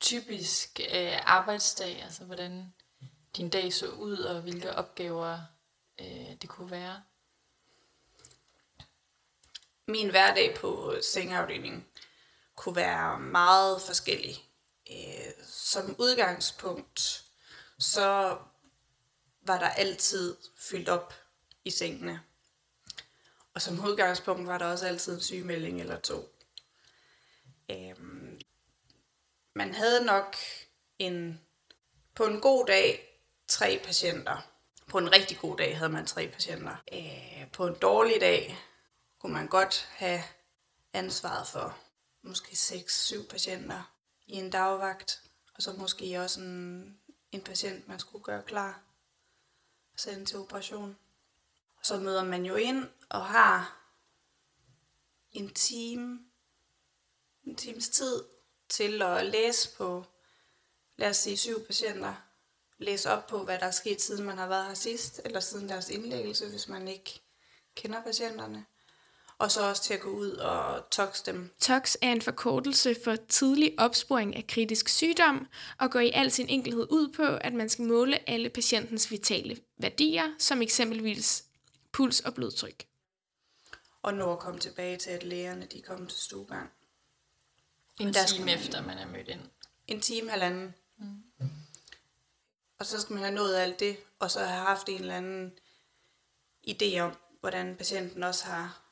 typisk 0.00 0.80
øh, 0.94 1.18
arbejdsdag, 1.22 2.02
altså 2.02 2.24
hvordan 2.24 2.74
din 3.36 3.50
dag 3.50 3.72
så 3.72 3.88
ud, 3.88 4.18
og 4.18 4.42
hvilke 4.42 4.74
opgaver 4.74 5.38
øh, 6.00 6.36
det 6.42 6.48
kunne 6.48 6.70
være? 6.70 7.02
Min 9.86 10.10
hverdag 10.10 10.56
på 10.56 10.94
sengeafdelingen 11.02 11.86
kunne 12.54 12.76
være 12.76 13.20
meget 13.20 13.82
forskellig. 13.82 14.47
Øh, 14.90 15.44
som 15.44 15.96
udgangspunkt, 15.98 17.24
så 17.78 18.38
var 19.42 19.58
der 19.58 19.68
altid 19.68 20.36
fyldt 20.56 20.88
op 20.88 21.14
i 21.64 21.70
sengene. 21.70 22.20
Og 23.54 23.62
som 23.62 23.84
udgangspunkt 23.84 24.46
var 24.46 24.58
der 24.58 24.66
også 24.66 24.86
altid 24.86 25.14
en 25.14 25.20
sygemelding 25.20 25.80
eller 25.80 26.00
to. 26.00 26.34
Øhm, 27.70 28.40
man 29.54 29.74
havde 29.74 30.04
nok 30.04 30.36
en, 30.98 31.40
på 32.14 32.24
en 32.24 32.40
god 32.40 32.66
dag 32.66 33.20
tre 33.48 33.80
patienter. 33.84 34.50
På 34.86 34.98
en 34.98 35.12
rigtig 35.12 35.38
god 35.38 35.56
dag 35.56 35.78
havde 35.78 35.92
man 35.92 36.06
tre 36.06 36.28
patienter. 36.28 36.76
Øh, 36.92 37.50
på 37.52 37.66
en 37.66 37.74
dårlig 37.74 38.20
dag 38.20 38.58
kunne 39.18 39.32
man 39.32 39.48
godt 39.48 39.88
have 39.90 40.22
ansvaret 40.92 41.46
for 41.46 41.78
måske 42.22 42.52
6-7 42.52 43.28
patienter 43.28 43.97
i 44.28 44.36
en 44.36 44.50
dagvagt. 44.50 45.22
Og 45.54 45.62
så 45.62 45.72
måske 45.72 46.20
også 46.20 46.40
en, 46.40 46.98
en 47.32 47.40
patient, 47.40 47.88
man 47.88 47.98
skulle 47.98 48.24
gøre 48.24 48.42
klar 48.42 48.82
og 49.92 50.00
sende 50.00 50.24
til 50.24 50.38
operation. 50.38 50.98
Og 51.78 51.86
så 51.86 51.98
møder 51.98 52.24
man 52.24 52.44
jo 52.46 52.54
ind 52.54 52.88
og 53.08 53.24
har 53.24 53.84
en 55.32 55.54
time, 55.54 56.20
en 57.44 57.56
times 57.56 57.88
tid 57.88 58.24
til 58.68 59.02
at 59.02 59.26
læse 59.26 59.76
på, 59.76 60.04
lad 60.96 61.08
os 61.08 61.16
sige, 61.16 61.36
syv 61.36 61.66
patienter. 61.66 62.14
Læse 62.78 63.10
op 63.10 63.26
på, 63.26 63.44
hvad 63.44 63.58
der 63.58 63.66
er 63.66 63.70
sket, 63.70 64.02
siden 64.02 64.24
man 64.24 64.38
har 64.38 64.48
været 64.48 64.66
her 64.66 64.74
sidst, 64.74 65.20
eller 65.24 65.40
siden 65.40 65.68
deres 65.68 65.88
indlæggelse, 65.88 66.48
hvis 66.48 66.68
man 66.68 66.88
ikke 66.88 67.20
kender 67.74 68.02
patienterne. 68.02 68.66
Og 69.38 69.50
så 69.50 69.68
også 69.68 69.82
til 69.82 69.94
at 69.94 70.00
gå 70.00 70.08
ud 70.10 70.30
og 70.30 70.90
tox 70.90 71.22
dem. 71.22 71.50
TOX 71.60 71.94
er 72.02 72.12
en 72.12 72.22
forkortelse 72.22 72.96
for 73.04 73.16
tidlig 73.28 73.74
opsporing 73.78 74.36
af 74.36 74.46
kritisk 74.46 74.88
sygdom 74.88 75.46
og 75.78 75.90
går 75.90 76.00
i 76.00 76.10
al 76.14 76.30
sin 76.30 76.48
enkelhed 76.48 76.86
ud 76.90 77.12
på, 77.12 77.22
at 77.22 77.54
man 77.54 77.68
skal 77.68 77.84
måle 77.84 78.28
alle 78.30 78.50
patientens 78.50 79.10
vitale 79.10 79.60
værdier, 79.78 80.34
som 80.38 80.62
eksempelvis 80.62 81.44
puls 81.92 82.20
og 82.20 82.34
blodtryk. 82.34 82.86
Og 84.02 84.14
nå 84.14 84.32
at 84.32 84.38
komme 84.38 84.60
tilbage 84.60 84.96
til, 84.96 85.10
at 85.10 85.24
lægerne 85.24 85.66
de 85.72 85.82
kom 85.82 86.06
til 86.06 86.18
stuegang. 86.18 86.70
En 88.00 88.14
Der 88.14 88.26
time 88.26 88.48
skal- 88.50 88.58
efter 88.58 88.82
man 88.82 88.98
er 88.98 89.06
mødt 89.06 89.28
ind. 89.28 89.40
En 89.86 90.00
time, 90.00 90.30
halvanden. 90.30 90.74
Mm. 90.98 91.22
Og 92.78 92.86
så 92.86 93.00
skal 93.00 93.14
man 93.14 93.22
have 93.22 93.34
nået 93.34 93.54
alt 93.56 93.80
det, 93.80 93.96
og 94.18 94.30
så 94.30 94.38
have 94.40 94.66
haft 94.66 94.88
en 94.88 95.00
eller 95.00 95.16
anden 95.16 95.52
idé 96.68 96.98
om, 96.98 97.12
hvordan 97.40 97.76
patienten 97.76 98.22
også 98.22 98.44
har 98.44 98.82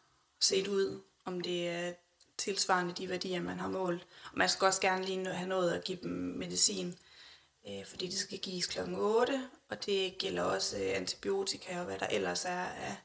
set 0.47 0.69
ud, 0.69 1.01
om 1.25 1.41
det 1.41 1.69
er 1.69 1.93
tilsvarende 2.39 2.95
de 2.95 3.09
værdier, 3.09 3.43
man 3.43 3.59
har 3.59 3.69
målt. 3.69 4.07
Og 4.33 4.39
man 4.39 4.49
skal 4.49 4.67
også 4.67 4.81
gerne 4.81 5.05
lige 5.05 5.23
nå- 5.23 5.31
have 5.31 5.49
nået 5.49 5.73
at 5.73 5.85
give 5.85 5.99
dem 6.03 6.11
medicin, 6.13 6.99
øh, 7.69 7.87
fordi 7.87 8.07
det 8.07 8.19
skal 8.19 8.39
gives 8.39 8.67
kl. 8.67 8.79
8, 8.95 9.51
og 9.69 9.87
det 9.87 10.19
gælder 10.19 10.43
også 10.43 10.79
øh, 10.79 10.97
antibiotika 10.97 11.79
og 11.79 11.85
hvad 11.85 11.99
der 11.99 12.07
ellers 12.07 12.45
er 12.45 12.65
af 12.65 12.97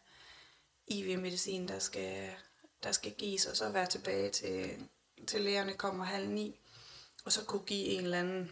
IV-medicin, 0.87 1.67
der 1.67 1.79
skal, 1.79 2.29
der 2.83 2.91
skal 2.91 3.11
gives, 3.11 3.45
og 3.45 3.57
så 3.57 3.69
være 3.69 3.85
tilbage 3.85 4.29
til, 4.29 4.87
til 5.27 5.41
lægerne 5.41 5.73
kommer 5.73 6.03
halv 6.03 6.29
ni, 6.29 6.59
og 7.25 7.31
så 7.31 7.45
kunne 7.45 7.65
give 7.65 7.85
en 7.85 8.03
eller 8.03 8.19
anden 8.19 8.51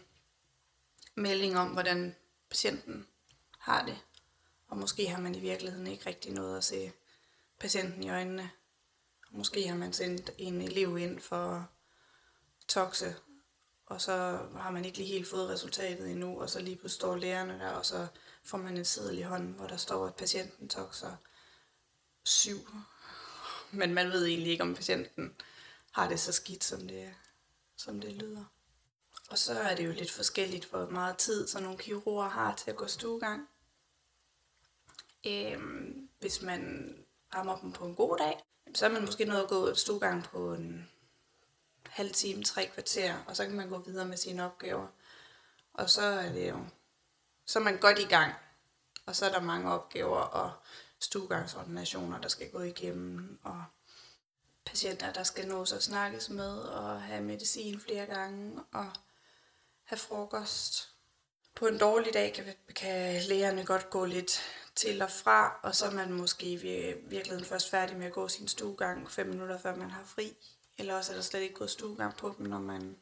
melding 1.14 1.58
om, 1.58 1.68
hvordan 1.68 2.16
patienten 2.48 3.06
har 3.58 3.86
det. 3.86 3.98
Og 4.68 4.78
måske 4.78 5.08
har 5.08 5.20
man 5.20 5.34
i 5.34 5.40
virkeligheden 5.40 5.86
ikke 5.86 6.06
rigtig 6.06 6.32
noget 6.32 6.56
at 6.56 6.64
se 6.64 6.92
patienten 7.58 8.02
i 8.02 8.10
øjnene. 8.10 8.50
Måske 9.30 9.68
har 9.68 9.76
man 9.76 9.92
sendt 9.92 10.30
en 10.38 10.60
elev 10.60 10.98
ind 10.98 11.20
for 11.20 11.70
toxe, 12.68 13.16
og 13.86 14.00
så 14.00 14.12
har 14.56 14.70
man 14.70 14.84
ikke 14.84 14.98
lige 14.98 15.12
helt 15.12 15.28
fået 15.28 15.48
resultatet 15.48 16.10
endnu, 16.10 16.40
og 16.40 16.50
så 16.50 16.60
lige 16.60 16.76
pludselig 16.76 17.00
står 17.00 17.16
lærerne 17.16 17.58
der, 17.58 17.70
og 17.70 17.86
så 17.86 18.06
får 18.44 18.58
man 18.58 18.76
en 18.76 18.84
seddel 18.84 19.18
i 19.18 19.22
hånden, 19.22 19.52
hvor 19.52 19.66
der 19.66 19.76
står, 19.76 20.06
at 20.06 20.14
patienten 20.14 20.68
toxer 20.68 21.16
syv. 22.24 22.58
Men 23.72 23.94
man 23.94 24.10
ved 24.10 24.26
egentlig 24.26 24.52
ikke, 24.52 24.64
om 24.64 24.74
patienten 24.74 25.34
har 25.90 26.08
det 26.08 26.20
så 26.20 26.32
skidt, 26.32 26.64
som 26.64 26.88
det, 26.88 27.14
som 27.76 28.00
det 28.00 28.12
lyder. 28.12 28.44
Og 29.30 29.38
så 29.38 29.60
er 29.60 29.76
det 29.76 29.86
jo 29.86 29.92
lidt 29.92 30.10
forskelligt, 30.10 30.64
hvor 30.64 30.90
meget 30.90 31.16
tid 31.16 31.48
sådan 31.48 31.62
nogle 31.62 31.78
kirurger 31.78 32.28
har 32.28 32.56
til 32.56 32.70
at 32.70 32.76
gå 32.76 32.86
stuegang. 32.86 33.48
Øhm, 35.26 36.08
hvis 36.20 36.42
man 36.42 36.94
rammer 37.34 37.60
dem 37.60 37.72
på 37.72 37.84
en 37.84 37.94
god 37.94 38.16
dag, 38.16 38.40
så 38.74 38.86
er 38.86 38.90
man 38.90 39.04
måske 39.04 39.24
nået 39.24 39.42
at 39.42 39.48
gå 39.48 39.74
stuegang 39.74 40.24
på 40.24 40.52
en 40.54 40.88
halv 41.86 42.12
time, 42.12 42.44
tre 42.44 42.70
kvarter, 42.74 43.14
og 43.26 43.36
så 43.36 43.44
kan 43.44 43.56
man 43.56 43.68
gå 43.68 43.78
videre 43.78 44.06
med 44.06 44.16
sine 44.16 44.44
opgaver. 44.44 44.86
Og 45.74 45.90
så 45.90 46.02
er 46.02 46.32
det 46.32 46.48
jo, 46.48 46.58
så 47.46 47.58
er 47.58 47.62
man 47.62 47.78
godt 47.78 47.98
i 47.98 48.04
gang. 48.04 48.34
Og 49.06 49.16
så 49.16 49.26
er 49.26 49.30
der 49.30 49.40
mange 49.40 49.70
opgaver 49.70 50.18
og 50.18 50.52
stuegangsordinationer, 50.98 52.20
der 52.20 52.28
skal 52.28 52.50
gå 52.50 52.60
igennem, 52.60 53.38
og 53.42 53.64
patienter, 54.64 55.12
der 55.12 55.22
skal 55.22 55.48
nås 55.48 55.72
og 55.72 55.82
snakkes 55.82 56.28
med, 56.28 56.58
og 56.58 57.02
have 57.02 57.22
medicin 57.22 57.80
flere 57.80 58.06
gange, 58.06 58.60
og 58.72 58.86
have 59.84 59.98
frokost. 59.98 60.94
På 61.54 61.66
en 61.66 61.78
dårlig 61.78 62.14
dag 62.14 62.32
kan, 62.34 62.44
kan 62.74 63.22
lægerne 63.22 63.66
godt 63.66 63.90
gå 63.90 64.04
lidt 64.04 64.40
til 64.74 65.02
og 65.02 65.10
fra, 65.10 65.60
og 65.62 65.74
så 65.74 65.86
er 65.86 65.90
man 65.90 66.12
måske 66.12 66.46
i 66.46 66.56
vir- 66.56 67.08
virkeligheden 67.08 67.44
først 67.44 67.70
færdig 67.70 67.96
med 67.96 68.06
at 68.06 68.12
gå 68.12 68.28
sin 68.28 68.48
stuegang 68.48 69.10
fem 69.10 69.26
minutter, 69.26 69.58
før 69.58 69.76
man 69.76 69.90
har 69.90 70.04
fri. 70.04 70.36
Eller 70.78 70.94
også 70.94 71.12
er 71.12 71.16
der 71.16 71.22
slet 71.22 71.40
ikke 71.40 71.54
gået 71.54 71.70
stuegang 71.70 72.16
på 72.16 72.34
dem, 72.38 72.46
når 72.46 72.58
man, 72.58 72.96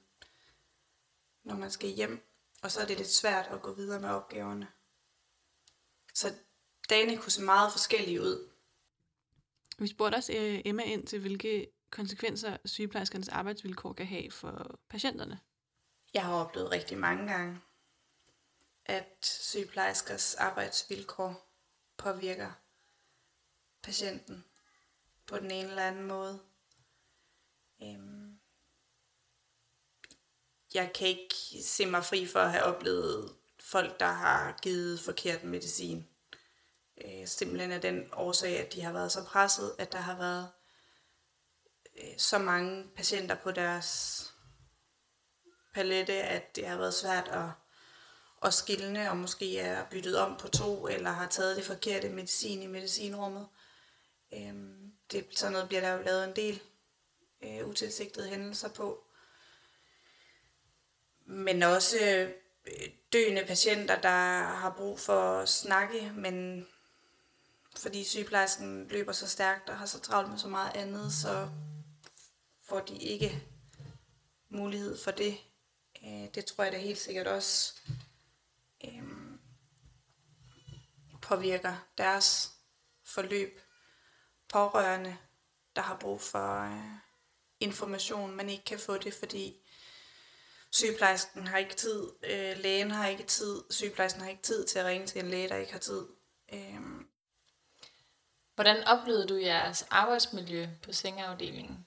når 1.44 1.56
man 1.56 1.70
skal 1.70 1.88
hjem. 1.88 2.24
Og 2.62 2.70
så 2.70 2.80
er 2.80 2.86
det 2.86 2.96
lidt 2.96 3.10
svært 3.10 3.46
at 3.46 3.62
gå 3.62 3.72
videre 3.72 4.00
med 4.00 4.08
opgaverne. 4.08 4.68
Så 6.14 6.34
dagene 6.90 7.16
kunne 7.16 7.32
se 7.32 7.42
meget 7.42 7.72
forskellige 7.72 8.20
ud. 8.20 8.48
Vi 9.78 9.86
spurgte 9.86 10.16
også 10.16 10.32
øh, 10.32 10.60
Emma 10.64 10.82
ind 10.82 11.06
til, 11.06 11.20
hvilke 11.20 11.70
konsekvenser 11.90 12.56
sygeplejerskernes 12.64 13.28
arbejdsvilkår 13.28 13.92
kan 13.92 14.06
have 14.06 14.30
for 14.30 14.80
patienterne. 14.88 15.40
Jeg 16.14 16.24
har 16.24 16.34
oplevet 16.34 16.70
rigtig 16.70 16.98
mange 16.98 17.32
gange, 17.32 17.60
at 18.86 19.18
sygeplejerskers 19.22 20.34
arbejdsvilkår 20.34 21.47
påvirker 21.98 22.52
patienten 23.82 24.44
på 25.26 25.38
den 25.38 25.50
ene 25.50 25.68
eller 25.68 25.88
anden 25.88 26.06
måde. 26.06 26.40
Øhm, 27.82 28.38
Jeg 30.74 30.92
kan 30.92 31.08
ikke 31.08 31.34
se 31.64 31.86
mig 31.86 32.04
fri 32.04 32.26
for 32.26 32.40
at 32.40 32.50
have 32.50 32.64
oplevet 32.64 33.36
folk, 33.60 34.00
der 34.00 34.06
har 34.06 34.58
givet 34.62 35.00
forkert 35.00 35.44
medicin. 35.44 36.08
Øh, 37.04 37.26
simpelthen 37.26 37.72
af 37.72 37.80
den 37.80 38.08
årsag, 38.12 38.58
at 38.58 38.72
de 38.72 38.80
har 38.82 38.92
været 38.92 39.12
så 39.12 39.24
presset, 39.24 39.74
at 39.78 39.92
der 39.92 39.98
har 39.98 40.16
været 40.16 40.50
øh, 41.96 42.18
så 42.18 42.38
mange 42.38 42.88
patienter 42.96 43.34
på 43.34 43.50
deres 43.50 44.22
palette, 45.74 46.12
at 46.14 46.56
det 46.56 46.66
har 46.66 46.76
været 46.76 46.94
svært 46.94 47.28
at, 47.28 47.50
og 48.40 48.54
skillende, 48.54 49.10
og 49.10 49.16
måske 49.16 49.58
er 49.58 49.84
byttet 49.90 50.18
om 50.18 50.36
på 50.36 50.48
to, 50.48 50.88
eller 50.88 51.10
har 51.10 51.28
taget 51.28 51.56
det 51.56 51.64
forkerte 51.64 52.08
medicin 52.08 52.62
i 52.62 52.66
medicinrummet. 52.66 53.48
Øhm, 54.32 54.92
det, 55.12 55.26
sådan 55.36 55.52
noget 55.52 55.68
bliver 55.68 55.80
der 55.80 55.92
jo 55.92 56.02
lavet 56.02 56.24
en 56.24 56.36
del 56.36 56.60
øh, 57.42 57.68
utilsigtede 57.68 58.28
hændelser 58.28 58.68
på. 58.68 59.04
Men 61.24 61.62
også 61.62 61.96
øh, 62.04 62.30
døende 63.12 63.44
patienter, 63.46 64.00
der 64.00 64.42
har 64.42 64.74
brug 64.76 65.00
for 65.00 65.40
at 65.40 65.48
snakke, 65.48 66.12
men 66.14 66.66
fordi 67.76 68.04
sygeplejersken 68.04 68.88
løber 68.88 69.12
så 69.12 69.28
stærkt 69.28 69.68
og 69.68 69.76
har 69.76 69.86
så 69.86 70.00
travlt 70.00 70.30
med 70.30 70.38
så 70.38 70.48
meget 70.48 70.76
andet, 70.76 71.12
så 71.12 71.48
får 72.62 72.80
de 72.80 72.96
ikke 72.96 73.42
mulighed 74.48 74.98
for 74.98 75.10
det. 75.10 75.36
Øh, 76.04 76.28
det 76.34 76.44
tror 76.44 76.64
jeg 76.64 76.72
da 76.72 76.78
helt 76.78 76.98
sikkert 76.98 77.26
også 77.26 77.74
øh, 78.84 79.38
påvirker 81.22 81.76
deres 81.98 82.52
forløb. 83.04 83.60
Pårørende, 84.48 85.18
der 85.76 85.82
har 85.82 85.98
brug 85.98 86.20
for 86.20 86.60
øh, 86.60 86.98
information, 87.60 88.36
man 88.36 88.48
ikke 88.48 88.64
kan 88.64 88.78
få 88.78 88.98
det, 88.98 89.14
fordi 89.14 89.56
sygeplejersken 90.70 91.46
har 91.46 91.58
ikke 91.58 91.74
tid, 91.74 92.12
øh, 92.22 92.58
lægen 92.58 92.90
har 92.90 93.08
ikke 93.08 93.24
tid, 93.24 93.62
sygeplejersken 93.70 94.22
har 94.22 94.28
ikke 94.28 94.42
tid 94.42 94.66
til 94.66 94.78
at 94.78 94.86
ringe 94.86 95.06
til 95.06 95.20
en 95.20 95.30
læge, 95.30 95.48
der 95.48 95.56
ikke 95.56 95.72
har 95.72 95.78
tid. 95.78 96.06
Øh. 96.52 96.80
Hvordan 98.54 98.84
oplevede 98.84 99.28
du 99.28 99.36
jeres 99.36 99.82
arbejdsmiljø 99.82 100.68
på 100.82 100.92
sengeafdelingen? 100.92 101.86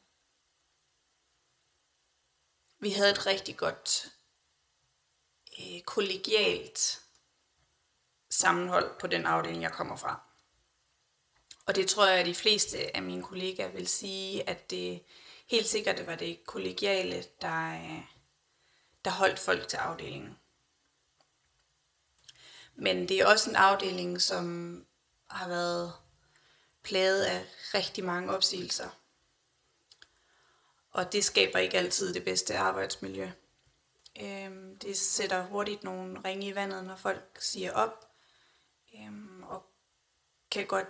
Vi 2.79 2.91
havde 2.91 3.12
et 3.12 3.25
rigtig 3.25 3.57
godt 3.57 4.12
øh, 5.60 5.81
kollegialt 5.81 7.01
sammenhold 8.29 9.00
på 9.00 9.08
den 9.08 9.25
afdeling, 9.25 9.62
jeg 9.62 9.72
kommer 9.72 9.96
fra. 9.96 10.22
Og 11.65 11.75
det 11.75 11.88
tror 11.88 12.08
jeg, 12.08 12.20
at 12.20 12.25
de 12.25 12.36
fleste 12.36 12.96
af 12.96 13.01
mine 13.01 13.24
kollegaer 13.24 13.72
vil 13.72 13.88
sige, 13.88 14.50
at 14.50 14.72
det 14.72 15.03
helt 15.48 15.67
sikkert 15.67 15.98
det 15.98 16.08
var 16.08 16.15
det 16.15 16.46
kollegiale, 16.46 17.25
der, 17.41 17.74
øh, 17.74 18.01
der 19.05 19.12
holdt 19.12 19.39
folk 19.39 19.67
til 19.67 19.77
afdelingen. 19.77 20.38
Men 22.75 23.10
det 23.10 23.20
er 23.20 23.27
også 23.27 23.50
en 23.50 23.55
afdeling, 23.55 24.22
som 24.22 24.75
har 25.29 25.48
været 25.48 25.93
plaget 26.84 27.24
af 27.24 27.46
rigtig 27.74 28.03
mange 28.03 28.31
opsigelser. 28.31 28.89
Og 30.91 31.13
det 31.13 31.24
skaber 31.24 31.60
ikke 31.60 31.77
altid 31.77 32.13
det 32.13 32.24
bedste 32.24 32.58
arbejdsmiljø. 32.58 33.31
Øhm, 34.20 34.80
det 34.80 34.98
sætter 34.98 35.44
hurtigt 35.44 35.84
nogle 35.84 36.22
ringe 36.25 36.48
i 36.48 36.56
vandet, 36.56 36.84
når 36.84 36.96
folk 36.96 37.38
siger 37.39 37.74
op, 37.74 38.12
øhm, 38.96 39.44
og 39.44 39.65
kan 40.51 40.68
godt 40.68 40.88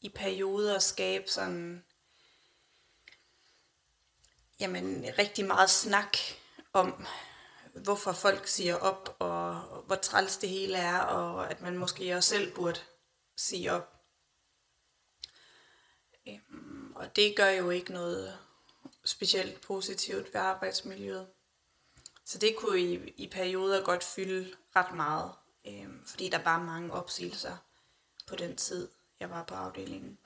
i 0.00 0.08
perioder 0.08 0.78
skabe 0.78 1.30
sådan, 1.30 1.84
jamen, 4.60 5.04
rigtig 5.18 5.46
meget 5.46 5.70
snak 5.70 6.16
om, 6.72 7.06
hvorfor 7.74 8.12
folk 8.12 8.46
siger 8.46 8.76
op, 8.76 9.16
og 9.18 9.54
hvor 9.86 9.96
træls 9.96 10.36
det 10.36 10.48
hele 10.48 10.76
er, 10.78 10.98
og 10.98 11.50
at 11.50 11.60
man 11.60 11.76
måske 11.76 12.16
også 12.16 12.28
selv 12.28 12.54
burde 12.54 12.80
sige 13.36 13.72
op. 13.72 13.94
Øhm, 16.28 16.92
og 16.96 17.16
det 17.16 17.36
gør 17.36 17.48
jo 17.48 17.70
ikke 17.70 17.92
noget 17.92 18.38
specielt 19.04 19.60
positivt 19.60 20.34
ved 20.34 20.40
arbejdsmiljøet. 20.40 21.28
Så 22.28 22.38
det 22.38 22.56
kunne 22.58 22.80
i, 22.80 22.94
i 23.16 23.28
perioder 23.28 23.84
godt 23.84 24.04
fylde 24.04 24.56
ret 24.76 24.94
meget, 24.94 25.32
øh, 25.66 25.88
fordi 26.06 26.28
der 26.28 26.42
var 26.42 26.62
mange 26.62 26.92
opsigelser 26.92 27.56
på 28.26 28.36
den 28.36 28.56
tid, 28.56 28.88
jeg 29.20 29.30
var 29.30 29.44
på 29.44 29.54
afdelingen. 29.54 30.18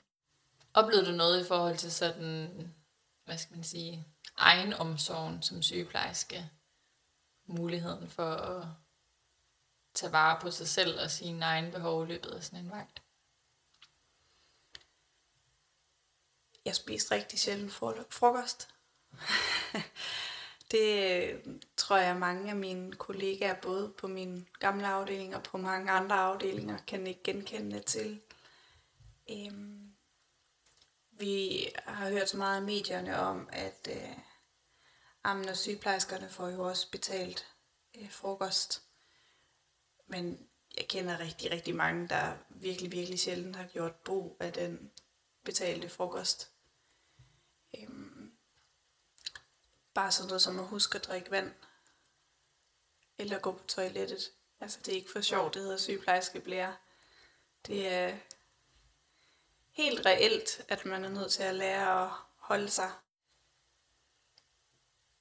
Oplevede 0.73 1.11
du 1.11 1.11
noget 1.11 1.45
i 1.45 1.47
forhold 1.47 1.77
til 1.77 1.91
sådan, 1.91 2.73
hvad 3.25 3.37
skal 3.37 3.55
man 3.55 3.63
sige, 3.63 4.07
egenomsorgen 4.37 5.41
som 5.41 5.61
sygeplejerske? 5.61 6.49
Muligheden 7.45 8.09
for 8.09 8.31
at 8.31 8.67
tage 9.93 10.11
vare 10.11 10.39
på 10.41 10.51
sig 10.51 10.67
selv 10.67 10.99
og 10.99 11.11
sine 11.11 11.45
egne 11.45 11.71
behov 11.71 12.03
i 12.03 12.07
løbet 12.07 12.31
af 12.31 12.43
sådan 12.43 12.59
en 12.59 12.71
vagt? 12.71 13.01
Jeg 16.65 16.75
spiste 16.75 17.15
rigtig 17.15 17.39
sjældent 17.39 17.73
frokost. 18.09 18.69
det 20.71 21.23
øh, 21.23 21.45
tror 21.77 21.97
jeg 21.97 22.15
mange 22.17 22.49
af 22.49 22.55
mine 22.55 22.93
kollegaer, 22.93 23.61
både 23.61 23.93
på 23.97 24.07
min 24.07 24.47
gamle 24.59 24.87
afdeling 24.87 25.35
og 25.35 25.43
på 25.43 25.57
mange 25.57 25.91
andre 25.91 26.15
afdelinger, 26.15 26.77
kan 26.87 27.07
ikke 27.07 27.23
genkende 27.23 27.79
til. 27.79 28.21
Øhm, 29.31 29.93
vi 31.11 31.65
har 31.85 32.09
hørt 32.09 32.29
så 32.29 32.37
meget 32.37 32.57
af 32.57 32.63
medierne 32.63 33.19
om, 33.19 33.49
at 33.51 33.87
øh, 33.91 34.17
ammen 35.23 35.49
og 35.49 35.57
sygeplejerskerne 35.57 36.29
får 36.29 36.49
jo 36.49 36.63
også 36.63 36.91
betalt 36.91 37.47
øh, 37.97 38.11
frokost. 38.11 38.81
Men 40.07 40.47
jeg 40.77 40.87
kender 40.87 41.19
rigtig, 41.19 41.51
rigtig 41.51 41.75
mange, 41.75 42.07
der 42.07 42.37
virkelig, 42.49 42.91
virkelig 42.91 43.19
sjældent 43.19 43.55
har 43.55 43.67
gjort 43.67 43.95
brug 43.95 44.37
af 44.39 44.53
den 44.53 44.91
betalte 45.43 45.89
frokost. 45.89 46.51
Øhm, 47.77 48.12
bare 49.93 50.11
sådan 50.11 50.27
noget 50.27 50.41
som 50.41 50.59
at 50.59 50.67
huske 50.67 50.95
at 50.95 51.05
drikke 51.05 51.31
vand. 51.31 51.53
Eller 53.17 53.39
gå 53.39 53.51
på 53.51 53.63
toilettet. 53.67 54.31
Altså 54.59 54.79
det 54.85 54.91
er 54.91 54.95
ikke 54.95 55.11
for 55.11 55.21
sjovt, 55.21 55.53
det 55.53 55.61
hedder 55.61 55.77
sygeplejerske 55.77 56.39
blære. 56.39 56.75
Det 57.67 57.87
er 57.87 58.17
helt 59.71 60.05
reelt, 60.05 60.61
at 60.67 60.85
man 60.85 61.05
er 61.05 61.09
nødt 61.09 61.31
til 61.31 61.43
at 61.43 61.55
lære 61.55 62.03
at 62.03 62.11
holde 62.37 62.69
sig. 62.69 62.91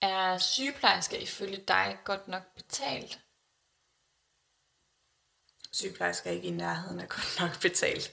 Er 0.01 0.39
sygeplejersker 0.39 1.17
ifølge 1.17 1.65
dig 1.69 1.99
godt 2.05 2.29
nok 2.29 2.43
betalt? 2.55 3.21
Sygeplejersker 5.73 6.31
er 6.31 6.35
ikke 6.35 6.49
i 6.49 6.51
nærheden 6.51 7.01
af 7.01 7.09
godt 7.09 7.37
nok 7.41 7.61
betalt. 7.61 8.13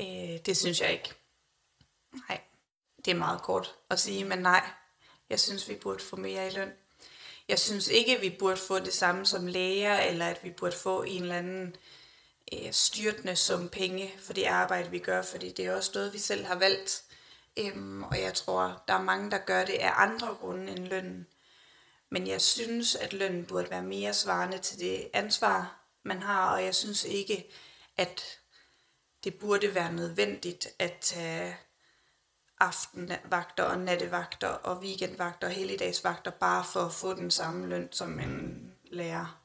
Øh, 0.00 0.46
det 0.46 0.56
synes 0.56 0.80
jeg 0.80 0.92
ikke. 0.92 1.14
Nej, 2.28 2.40
det 3.04 3.10
er 3.10 3.14
meget 3.14 3.42
kort 3.42 3.74
at 3.90 4.00
sige, 4.00 4.24
men 4.24 4.38
nej. 4.38 4.70
Jeg 5.30 5.40
synes, 5.40 5.68
vi 5.68 5.74
burde 5.74 6.04
få 6.04 6.16
mere 6.16 6.46
i 6.46 6.50
løn. 6.50 6.72
Jeg 7.48 7.58
synes 7.58 7.88
ikke, 7.88 8.20
vi 8.20 8.30
burde 8.38 8.56
få 8.56 8.78
det 8.78 8.94
samme 8.94 9.26
som 9.26 9.46
læger, 9.46 10.00
eller 10.00 10.26
at 10.26 10.44
vi 10.44 10.50
burde 10.50 10.76
få 10.76 11.02
en 11.02 11.22
eller 11.22 11.38
anden 11.38 11.76
øh, 12.52 12.72
styrtende 12.72 13.36
som 13.36 13.68
penge 13.68 14.14
for 14.18 14.32
det 14.32 14.44
arbejde, 14.44 14.90
vi 14.90 14.98
gør, 14.98 15.22
fordi 15.22 15.52
det 15.52 15.66
er 15.66 15.76
også 15.76 15.90
noget, 15.94 16.12
vi 16.12 16.18
selv 16.18 16.44
har 16.44 16.58
valgt. 16.58 17.04
Øhm, 17.56 18.02
og 18.02 18.20
jeg 18.20 18.34
tror, 18.34 18.82
der 18.88 18.94
er 18.94 19.02
mange, 19.02 19.30
der 19.30 19.38
gør 19.38 19.64
det 19.64 19.74
af 19.74 19.92
andre 19.96 20.36
grunde 20.40 20.72
end 20.72 20.86
lønnen. 20.86 21.26
Men 22.10 22.26
jeg 22.26 22.40
synes, 22.40 22.94
at 22.94 23.12
lønnen 23.12 23.44
burde 23.44 23.70
være 23.70 23.82
mere 23.82 24.14
svarende 24.14 24.58
til 24.58 24.78
det 24.78 25.10
ansvar, 25.12 25.80
man 26.02 26.22
har, 26.22 26.54
og 26.54 26.64
jeg 26.64 26.74
synes 26.74 27.04
ikke, 27.04 27.50
at 27.96 28.40
det 29.24 29.34
burde 29.34 29.74
være 29.74 29.92
nødvendigt 29.92 30.68
at 30.78 30.92
tage 31.00 31.56
aftenvagter 32.60 33.62
og 33.62 33.78
nattevagter 33.78 34.48
og 34.48 34.78
weekendvagter 34.78 35.46
og 35.46 35.52
helligdagsvagter 35.52 36.30
bare 36.30 36.64
for 36.64 36.80
at 36.80 36.92
få 36.92 37.14
den 37.14 37.30
samme 37.30 37.66
løn 37.66 37.92
som 37.92 38.20
en 38.20 38.72
lærer, 38.84 39.42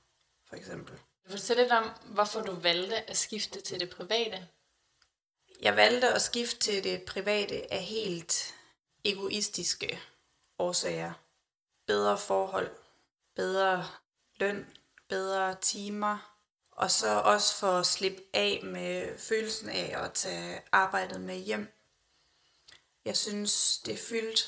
for 0.49 0.55
eksempel. 0.55 0.99
Du 1.25 1.31
fortælle 1.31 1.63
lidt 1.63 1.71
om, 1.71 1.91
hvorfor 2.05 2.41
du 2.41 2.51
valgte 2.53 3.09
at 3.09 3.17
skifte 3.17 3.61
til 3.61 3.79
det 3.79 3.89
private. 3.89 4.47
Jeg 5.61 5.75
valgte 5.75 6.07
at 6.07 6.21
skifte 6.21 6.59
til 6.59 6.83
det 6.83 7.03
private 7.03 7.73
af 7.73 7.83
helt 7.83 8.55
egoistiske 9.03 9.99
årsager. 10.59 11.13
Bedre 11.87 12.17
forhold, 12.17 12.71
bedre 13.35 13.85
løn, 14.39 14.67
bedre 15.09 15.55
timer, 15.55 16.35
og 16.71 16.91
så 16.91 17.19
også 17.19 17.55
for 17.55 17.71
at 17.71 17.85
slippe 17.85 18.21
af 18.33 18.61
med 18.63 19.17
følelsen 19.17 19.69
af 19.69 20.03
at 20.03 20.13
tage 20.13 20.61
arbejdet 20.71 21.21
med 21.21 21.35
hjem. 21.35 21.78
Jeg 23.09 23.17
synes, 23.17 23.77
det 23.77 23.99
fyldte 23.99 24.43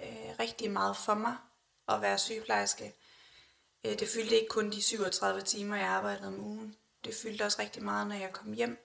øh, 0.00 0.38
rigtig 0.38 0.70
meget 0.70 0.96
for 0.96 1.14
mig 1.14 1.36
at 1.88 2.02
være 2.02 2.18
sygeplejerske. 2.18 2.94
Øh, 3.84 3.98
det 3.98 4.08
fyldte 4.08 4.34
ikke 4.34 4.48
kun 4.48 4.70
de 4.70 4.82
37 4.82 5.42
timer, 5.42 5.76
jeg 5.76 5.86
arbejdede 5.86 6.26
om 6.26 6.40
ugen. 6.40 6.76
Det 7.04 7.14
fyldte 7.14 7.42
også 7.42 7.62
rigtig 7.62 7.82
meget, 7.82 8.06
når 8.06 8.14
jeg 8.14 8.32
kom 8.32 8.52
hjem. 8.52 8.78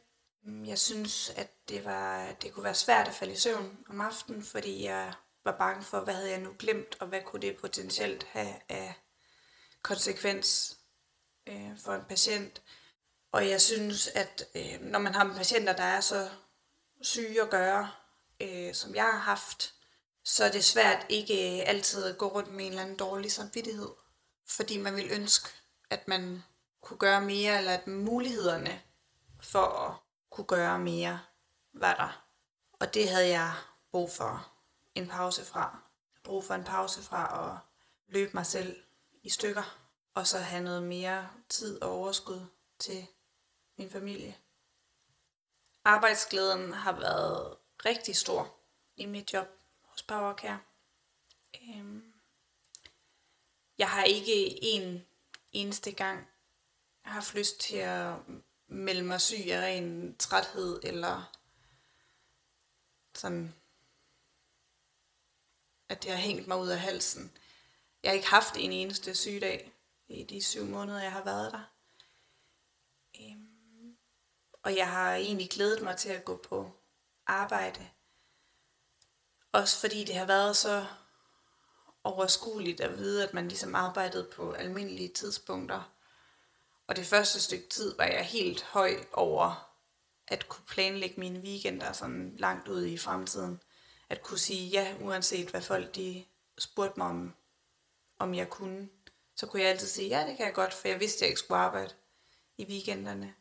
Mm, 0.44 0.66
jeg 0.66 0.80
synes, 0.80 1.30
at 1.30 1.70
det, 1.70 1.86
var, 1.86 2.32
det 2.32 2.54
kunne 2.54 2.64
være 2.64 2.76
svært 2.76 3.08
at 3.08 3.14
falde 3.14 3.34
i 3.34 3.36
søvn 3.36 3.78
om 3.90 4.02
aftenen, 4.02 4.44
fordi 4.44 4.84
jeg 4.84 5.14
var 5.46 5.58
bange 5.58 5.84
for, 5.84 6.00
hvad 6.00 6.14
havde 6.14 6.32
jeg 6.32 6.42
nu 6.42 6.56
glemt, 6.60 6.98
og 7.00 7.08
hvad 7.08 7.22
kunne 7.22 7.42
det 7.42 7.58
potentielt 7.58 8.24
have 8.24 8.56
af 8.70 8.94
konsekvens 9.82 10.78
øh, 11.48 11.78
for 11.78 11.94
en 11.94 12.06
patient. 12.10 12.62
Og 13.32 13.50
jeg 13.50 13.62
synes, 13.62 14.08
at 14.08 14.48
øh, 14.56 14.82
når 14.82 15.00
man 15.00 15.14
har 15.14 15.24
med 15.24 15.36
patienter, 15.36 15.76
der 15.76 15.84
er 15.84 16.00
så 16.00 16.30
syge 17.02 17.42
at 17.42 17.50
gøre, 17.50 17.92
øh, 18.40 18.74
som 18.74 18.96
jeg 18.96 19.04
har 19.04 19.20
haft, 19.20 19.74
så 20.24 20.44
er 20.44 20.52
det 20.52 20.64
svært 20.64 21.06
ikke 21.10 21.34
altid 21.68 22.04
at 22.04 22.18
gå 22.18 22.28
rundt 22.28 22.52
med 22.52 22.66
en 22.66 22.72
eller 22.72 22.84
anden 22.84 22.98
dårlig 22.98 23.32
samvittighed. 23.32 23.90
Fordi 24.48 24.78
man 24.78 24.96
vil 24.96 25.12
ønske, 25.12 25.50
at 25.90 26.08
man 26.08 26.44
kunne 26.82 26.98
gøre 26.98 27.22
mere, 27.22 27.58
eller 27.58 27.74
at 27.74 27.88
mulighederne 27.88 28.82
for 29.42 29.66
at 29.66 29.96
kunne 30.30 30.46
gøre 30.46 30.80
mere 30.80 31.20
var 31.74 31.94
der. 31.94 32.26
Og 32.80 32.94
det 32.94 33.10
havde 33.10 33.28
jeg 33.30 33.54
brug 33.92 34.12
for 34.12 34.52
en 34.96 35.08
pause 35.08 35.46
fra. 35.46 35.80
Brug 36.24 36.44
for 36.44 36.54
en 36.54 36.64
pause 36.64 37.02
fra 37.02 37.46
at 37.46 37.60
løbe 38.14 38.32
mig 38.34 38.46
selv 38.46 38.84
i 39.24 39.30
stykker, 39.30 39.78
og 40.14 40.28
så 40.28 40.38
have 40.38 40.64
noget 40.64 40.84
mere 40.84 41.30
tid 41.50 41.82
og 41.82 41.92
overskud 41.92 42.46
til 42.80 43.08
min 43.78 43.90
familie. 43.90 44.38
Arbejdsglæden 45.86 46.74
har 46.74 46.92
været 46.92 47.58
rigtig 47.86 48.16
stor 48.16 48.56
i 48.96 49.06
mit 49.06 49.34
job 49.34 49.48
hos 49.82 50.04
Powercare. 50.04 50.60
Øhm, 51.62 52.14
jeg 53.78 53.90
har 53.90 54.04
ikke 54.04 54.64
en 54.64 55.06
eneste 55.52 55.92
gang 55.92 56.28
haft 57.02 57.34
lyst 57.34 57.60
til 57.60 57.78
at 57.78 58.16
melde 58.68 59.04
mig 59.04 59.22
syg 59.22 59.46
af 59.48 59.62
ren 59.62 60.16
træthed 60.18 60.80
eller 60.84 61.32
sådan, 63.16 63.56
at 65.90 66.04
det 66.04 66.12
har 66.12 66.18
hængt 66.18 66.48
mig 66.48 66.58
ud 66.58 66.68
af 66.68 66.80
halsen. 66.80 67.38
Jeg 68.04 68.12
har 68.12 68.16
ikke 68.16 68.28
haft 68.28 68.58
en 68.58 68.72
eneste 68.72 69.16
sygedag 69.16 69.72
i 70.08 70.24
de 70.24 70.44
syv 70.44 70.66
måneder, 70.66 71.02
jeg 71.02 71.12
har 71.12 71.24
været 71.24 71.52
der. 71.52 71.64
Øhm, 73.22 73.98
og 74.64 74.76
jeg 74.76 74.92
har 74.92 75.16
egentlig 75.16 75.50
glædet 75.50 75.82
mig 75.84 75.98
til 75.98 76.10
at 76.10 76.26
gå 76.26 76.38
på 76.38 76.72
arbejde. 77.28 77.90
Også 79.52 79.80
fordi 79.80 80.04
det 80.04 80.16
har 80.16 80.26
været 80.26 80.58
så 80.58 80.86
overskueligt 82.04 82.82
at 82.82 82.98
vide, 82.98 83.24
at 83.24 83.34
man 83.34 83.48
ligesom 83.48 83.76
arbejdede 83.76 84.30
på 84.36 84.52
almindelige 84.52 85.14
tidspunkter. 85.14 85.92
Og 86.88 86.96
det 86.96 87.06
første 87.06 87.40
stykke 87.40 87.70
tid 87.70 87.98
var 87.98 88.06
jeg 88.06 88.26
helt 88.26 88.64
høj 88.64 88.96
over 89.14 89.76
at 90.28 90.48
kunne 90.48 90.66
planlægge 90.66 91.20
mine 91.20 91.40
weekender 91.40 91.94
sådan 91.94 92.36
langt 92.38 92.68
ud 92.68 92.86
i 92.86 92.98
fremtiden. 92.98 93.62
At 94.10 94.24
kunne 94.24 94.40
sige 94.40 94.70
ja, 94.70 94.96
uanset 95.02 95.50
hvad 95.50 95.62
folk 95.62 95.96
de 95.96 96.26
spurgte 96.58 97.00
mig 97.00 97.08
om, 97.08 97.34
om 98.20 98.34
jeg 98.34 98.50
kunne. 98.50 98.90
Så 99.36 99.48
kunne 99.48 99.62
jeg 99.62 99.70
altid 99.70 99.88
sige, 99.88 100.10
ja, 100.10 100.28
det 100.28 100.38
kan 100.38 100.46
jeg 100.46 100.54
godt, 100.54 100.74
for 100.74 100.88
jeg 100.88 101.00
vidste, 101.00 101.18
at 101.18 101.22
jeg 101.22 101.30
ikke 101.30 101.40
skulle 101.40 101.58
arbejde 101.58 101.94
i 102.58 102.66
weekenderne. 102.66 103.34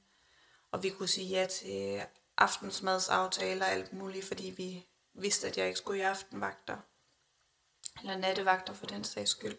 Og 0.73 0.83
vi 0.83 0.91
kunne 0.91 1.09
sige 1.09 1.29
ja 1.29 1.47
til 1.47 2.03
aftensmadsaftaler 2.39 3.67
og 3.67 3.73
alt 3.73 3.93
muligt, 3.93 4.25
fordi 4.25 4.51
vi 4.57 4.87
vidste, 5.15 5.47
at 5.47 5.59
jeg 5.59 5.67
ikke 5.67 5.79
skulle 5.79 5.99
i 5.99 6.03
aftenvagter. 6.03 6.77
Eller 8.01 8.17
nattevagter 8.17 8.73
for 8.73 8.87
den 8.87 9.05
sags 9.05 9.31
skyld. 9.31 9.59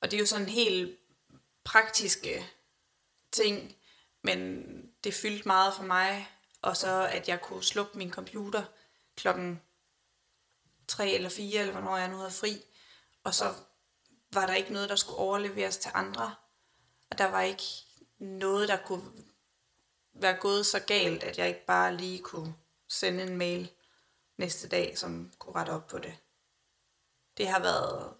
Og 0.00 0.10
det 0.10 0.16
er 0.16 0.20
jo 0.20 0.26
sådan 0.26 0.48
helt 0.48 0.98
praktiske 1.64 2.46
ting, 3.32 3.76
men 4.22 4.62
det 5.04 5.14
fyldte 5.14 5.48
meget 5.48 5.74
for 5.74 5.82
mig. 5.82 6.28
Og 6.62 6.76
så 6.76 7.08
at 7.12 7.28
jeg 7.28 7.40
kunne 7.40 7.64
slukke 7.64 7.98
min 7.98 8.12
computer 8.12 8.64
klokken 9.16 9.62
3 10.88 11.10
eller 11.10 11.28
4, 11.28 11.60
eller 11.60 11.72
hvornår 11.72 11.96
jeg 11.96 12.08
nu 12.08 12.16
havde 12.16 12.30
fri. 12.30 12.62
Og 13.24 13.34
så 13.34 13.54
var 14.32 14.46
der 14.46 14.54
ikke 14.54 14.72
noget, 14.72 14.88
der 14.88 14.96
skulle 14.96 15.18
overleveres 15.18 15.76
til 15.76 15.90
andre. 15.94 16.34
Og 17.10 17.18
der 17.18 17.24
var 17.24 17.40
ikke 17.40 17.62
noget, 18.18 18.68
der 18.68 18.76
kunne 18.86 19.24
være 20.12 20.36
gået 20.36 20.66
så 20.66 20.80
galt, 20.80 21.22
at 21.22 21.38
jeg 21.38 21.48
ikke 21.48 21.66
bare 21.66 21.96
lige 21.96 22.18
kunne 22.18 22.54
sende 22.88 23.22
en 23.22 23.36
mail 23.36 23.72
næste 24.36 24.68
dag, 24.68 24.98
som 24.98 25.32
kunne 25.38 25.54
rette 25.54 25.70
op 25.70 25.86
på 25.86 25.98
det. 25.98 26.18
Det 27.36 27.48
har 27.48 27.60
været 27.60 28.14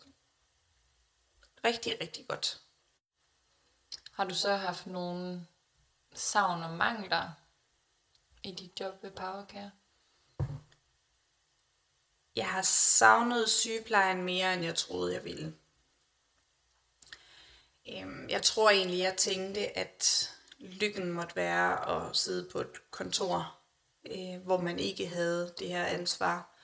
rigtig, 1.65 1.97
rigtig 2.01 2.29
godt. 2.29 2.61
Har 4.13 4.25
du 4.25 4.35
så 4.35 4.57
haft 4.57 4.87
nogle 4.87 5.47
savn 6.15 6.63
og 6.63 6.71
mangler 6.71 7.31
i 8.43 8.53
dit 8.53 8.81
job 8.81 9.03
ved 9.03 9.11
Powercare? 9.11 9.71
Jeg 12.37 12.51
har 12.51 12.63
savnet 12.63 13.51
sygeplejen 13.51 14.23
mere, 14.23 14.55
end 14.55 14.65
jeg 14.65 14.75
troede, 14.75 15.15
jeg 15.15 15.25
ville. 15.25 15.57
Øhm, 17.89 18.29
jeg 18.29 18.43
tror 18.43 18.71
egentlig, 18.71 18.99
jeg 18.99 19.17
tænkte, 19.17 19.79
at 19.79 20.31
lykken 20.63 21.13
måtte 21.13 21.37
være 21.37 21.91
at 21.91 22.17
sidde 22.17 22.49
på 22.53 22.59
et 22.59 22.91
kontor, 22.91 23.59
øh, 24.07 24.43
hvor 24.43 24.61
man 24.61 24.79
ikke 24.79 25.09
havde 25.09 25.55
det 25.59 25.69
her 25.69 25.85
ansvar, 25.85 26.57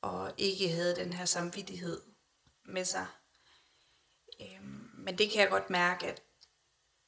og 0.00 0.32
ikke 0.38 0.68
havde 0.68 0.96
den 0.96 1.12
her 1.12 1.24
samvittighed 1.24 2.02
med 2.64 2.84
sig. 2.84 3.06
Øh, 4.40 4.62
men 4.94 5.18
det 5.18 5.30
kan 5.30 5.40
jeg 5.40 5.50
godt 5.50 5.70
mærke, 5.70 6.06
at 6.06 6.22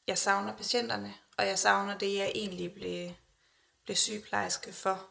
jeg 0.06 0.18
savner 0.18 0.56
patienterne, 0.56 1.14
og 1.38 1.46
jeg 1.46 1.58
savner 1.58 1.98
det, 1.98 2.14
jeg 2.14 2.32
egentlig 2.34 2.74
blev, 2.74 3.12
blev 3.84 3.96
sygeplejerske 3.96 4.72
for. 4.72 5.10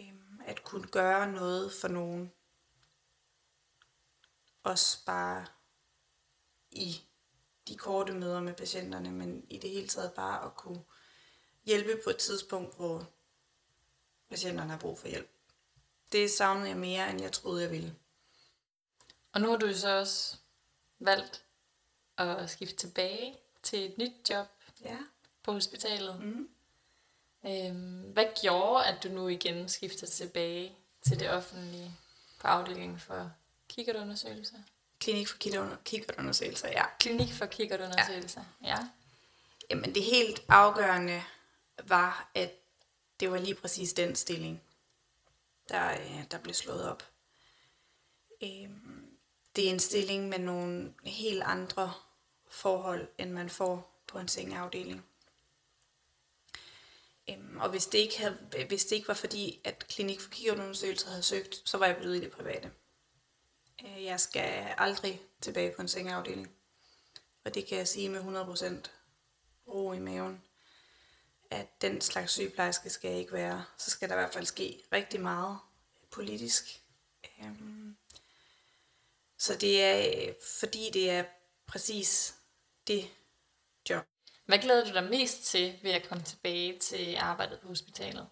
Øh, 0.00 0.14
at 0.46 0.64
kunne 0.64 0.88
gøre 0.88 1.32
noget 1.32 1.72
for 1.80 1.88
nogen. 1.88 2.32
Også 4.62 5.04
bare 5.04 5.46
i 6.70 7.09
de 7.70 7.76
korte 7.76 8.12
møder 8.12 8.40
med 8.40 8.54
patienterne, 8.54 9.10
men 9.10 9.46
i 9.50 9.58
det 9.58 9.70
hele 9.70 9.88
taget 9.88 10.12
bare 10.12 10.44
at 10.46 10.54
kunne 10.56 10.82
hjælpe 11.64 12.00
på 12.04 12.10
et 12.10 12.16
tidspunkt, 12.16 12.76
hvor 12.76 13.06
patienterne 14.30 14.70
har 14.70 14.78
brug 14.78 14.98
for 14.98 15.08
hjælp. 15.08 15.28
Det 16.12 16.30
savnede 16.30 16.68
jeg 16.68 16.76
mere, 16.76 17.10
end 17.10 17.20
jeg 17.22 17.32
troede, 17.32 17.62
jeg 17.62 17.70
ville. 17.70 17.94
Og 19.32 19.40
nu 19.40 19.50
har 19.50 19.56
du 19.56 19.74
så 19.74 19.98
også 19.98 20.36
valgt 20.98 21.44
at 22.18 22.50
skifte 22.50 22.76
tilbage 22.76 23.36
til 23.62 23.90
et 23.90 23.98
nyt 23.98 24.30
job 24.30 24.46
Ja. 24.84 24.98
på 25.42 25.52
hospitalet. 25.52 26.20
Mm. 26.20 26.48
Øhm, 27.46 28.00
hvad 28.12 28.26
gjorde, 28.42 28.86
at 28.86 29.02
du 29.02 29.08
nu 29.08 29.28
igen 29.28 29.68
skifter 29.68 30.06
tilbage 30.06 30.76
til 31.02 31.20
det 31.20 31.30
offentlige 31.30 31.96
på 32.40 32.46
afdelingen 32.46 32.98
for 32.98 33.32
kikkertundersøgelser? 33.68 34.58
Klinik 35.00 35.28
for 35.28 35.36
kikkertunder- 35.38 35.82
kikkertundersøgelser, 35.84 36.68
ja. 36.68 36.84
Klinik 37.00 37.32
for 37.32 37.46
kikkertundersøgelser, 37.46 38.44
ja. 38.62 38.68
ja. 38.68 38.88
Jamen 39.70 39.94
det 39.94 40.02
helt 40.02 40.42
afgørende 40.48 41.22
var, 41.84 42.30
at 42.34 42.52
det 43.20 43.30
var 43.30 43.38
lige 43.38 43.54
præcis 43.54 43.92
den 43.92 44.16
stilling, 44.16 44.62
der, 45.68 45.90
øh, 45.92 46.24
der 46.30 46.38
blev 46.38 46.54
slået 46.54 46.88
op. 46.88 47.02
Øhm, 48.42 49.16
det 49.56 49.66
er 49.66 49.70
en 49.70 49.80
stilling 49.80 50.28
med 50.28 50.38
nogle 50.38 50.94
helt 51.04 51.42
andre 51.42 51.92
forhold, 52.48 53.08
end 53.18 53.30
man 53.30 53.50
får 53.50 54.02
på 54.06 54.18
en 54.18 54.28
sengeafdeling. 54.28 55.04
Øhm, 57.30 57.58
og 57.60 57.70
hvis 57.70 57.86
det, 57.86 57.98
ikke 57.98 58.18
havde, 58.18 58.64
hvis 58.68 58.84
det 58.84 58.96
ikke 58.96 59.08
var 59.08 59.14
fordi, 59.14 59.60
at 59.64 59.86
Klinik 59.88 60.20
for 60.20 60.30
Kiggerundersøgelser 60.30 61.08
havde 61.08 61.22
søgt, 61.22 61.62
så 61.64 61.78
var 61.78 61.86
jeg 61.86 61.96
blevet 61.96 62.16
i 62.16 62.20
det 62.20 62.30
private. 62.30 62.70
Øh, 63.84 64.04
Jeg 64.04 64.20
skal 64.20 64.74
aldrig 64.78 65.22
tilbage 65.40 65.72
på 65.76 65.82
en 65.82 65.88
sengeafdeling. 65.88 66.54
Og 67.44 67.54
det 67.54 67.66
kan 67.66 67.78
jeg 67.78 67.88
sige 67.88 68.08
med 68.08 68.20
100% 68.20 68.90
ro 69.68 69.92
i 69.92 69.98
maven, 69.98 70.42
at 71.50 71.82
den 71.82 72.00
slags 72.00 72.32
sygeplejerske 72.32 72.90
skal 72.90 73.10
jeg 73.10 73.20
ikke 73.20 73.32
være. 73.32 73.64
Så 73.78 73.90
skal 73.90 74.08
der 74.08 74.14
i 74.14 74.18
hvert 74.18 74.32
fald 74.32 74.46
ske 74.46 74.82
rigtig 74.92 75.20
meget 75.20 75.58
politisk. 76.10 76.82
Øhm, 77.42 77.96
Så 79.38 79.56
det 79.56 79.82
er, 79.84 80.32
fordi 80.60 80.90
det 80.92 81.10
er 81.10 81.24
præcis 81.66 82.34
det 82.86 83.10
job. 83.90 84.04
Hvad 84.46 84.58
glæder 84.58 84.84
du 84.84 84.92
dig 84.94 85.04
mest 85.10 85.42
til 85.42 85.78
ved 85.82 85.90
at 85.90 86.08
komme 86.08 86.24
tilbage 86.24 86.78
til 86.78 87.16
arbejdet 87.16 87.60
på 87.60 87.68
hospitalet? 87.68 88.28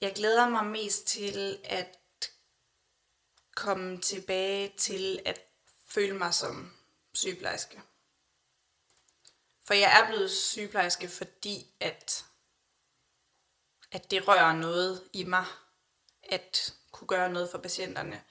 Jeg 0.00 0.14
glæder 0.14 0.48
mig 0.48 0.66
mest 0.66 1.06
til 1.06 1.60
at 1.64 1.98
komme 3.54 4.00
tilbage 4.00 4.72
til 4.76 5.20
at 5.24 5.40
føle 5.88 6.18
mig 6.18 6.34
som 6.34 6.72
sygeplejerske. 7.14 7.80
For 9.64 9.74
jeg 9.74 10.00
er 10.00 10.08
blevet 10.08 10.30
sygeplejerske, 10.30 11.08
fordi 11.08 11.66
at, 11.80 12.24
at 13.92 14.10
det 14.10 14.28
rører 14.28 14.52
noget 14.52 15.02
i 15.12 15.24
mig, 15.24 15.44
at 16.22 16.74
kunne 16.92 17.08
gøre 17.08 17.32
noget 17.32 17.50
for 17.50 17.58
patienterne. 17.58 18.22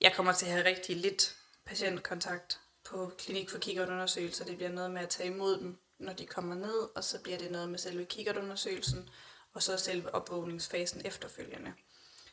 Jeg 0.00 0.14
kommer 0.14 0.32
til 0.32 0.46
at 0.46 0.52
have 0.52 0.64
rigtig 0.64 0.96
lidt 0.96 1.36
patientkontakt 1.64 2.60
på 2.84 3.12
klinik 3.18 3.50
for 3.50 3.58
kikkertundersøgelser. 3.58 4.44
Det 4.44 4.56
bliver 4.56 4.72
noget 4.72 4.90
med 4.90 5.02
at 5.02 5.08
tage 5.08 5.28
imod 5.28 5.58
dem, 5.58 5.78
når 5.98 6.12
de 6.12 6.26
kommer 6.26 6.54
ned, 6.54 6.88
og 6.96 7.04
så 7.04 7.20
bliver 7.20 7.38
det 7.38 7.50
noget 7.50 7.68
med 7.68 7.78
selve 7.78 8.04
kikkertundersøgelsen, 8.04 9.10
og 9.54 9.62
så 9.62 9.76
selve 9.76 10.14
opvågningsfasen 10.14 11.06
efterfølgende. 11.06 11.74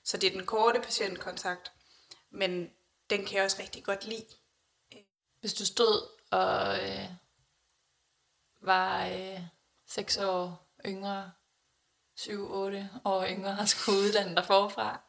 Så 0.03 0.17
det 0.17 0.27
er 0.27 0.37
den 0.37 0.45
korte 0.45 0.81
patientkontakt, 0.81 1.71
men 2.29 2.73
den 3.09 3.25
kan 3.25 3.35
jeg 3.35 3.43
også 3.43 3.57
rigtig 3.61 3.83
godt 3.83 4.05
lide. 4.05 4.25
Hvis 5.39 5.53
du 5.53 5.65
stod 5.65 6.09
og 6.31 6.89
øh, 6.89 7.09
var 8.61 9.07
øh, 9.07 9.41
6 9.85 10.17
år 10.17 10.67
yngre, 10.85 11.31
7-8 12.19 12.33
år 13.05 13.25
yngre 13.25 13.57
og 13.59 13.69
skulle 13.69 13.99
uddanne 13.99 14.35
dig 14.35 14.45
forfra, 14.45 15.01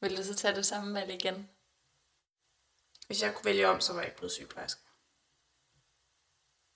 vil 0.00 0.16
du 0.16 0.24
så 0.24 0.34
tage 0.34 0.54
det 0.54 0.66
samme 0.66 0.94
valg 0.94 1.10
igen? 1.10 1.50
Hvis 3.06 3.22
jeg 3.22 3.34
kunne 3.34 3.44
vælge 3.44 3.68
om, 3.68 3.80
så 3.80 3.92
var 3.92 4.00
jeg 4.00 4.08
ikke 4.08 4.16
blevet 4.16 4.32
sygeplejerske. 4.32 4.80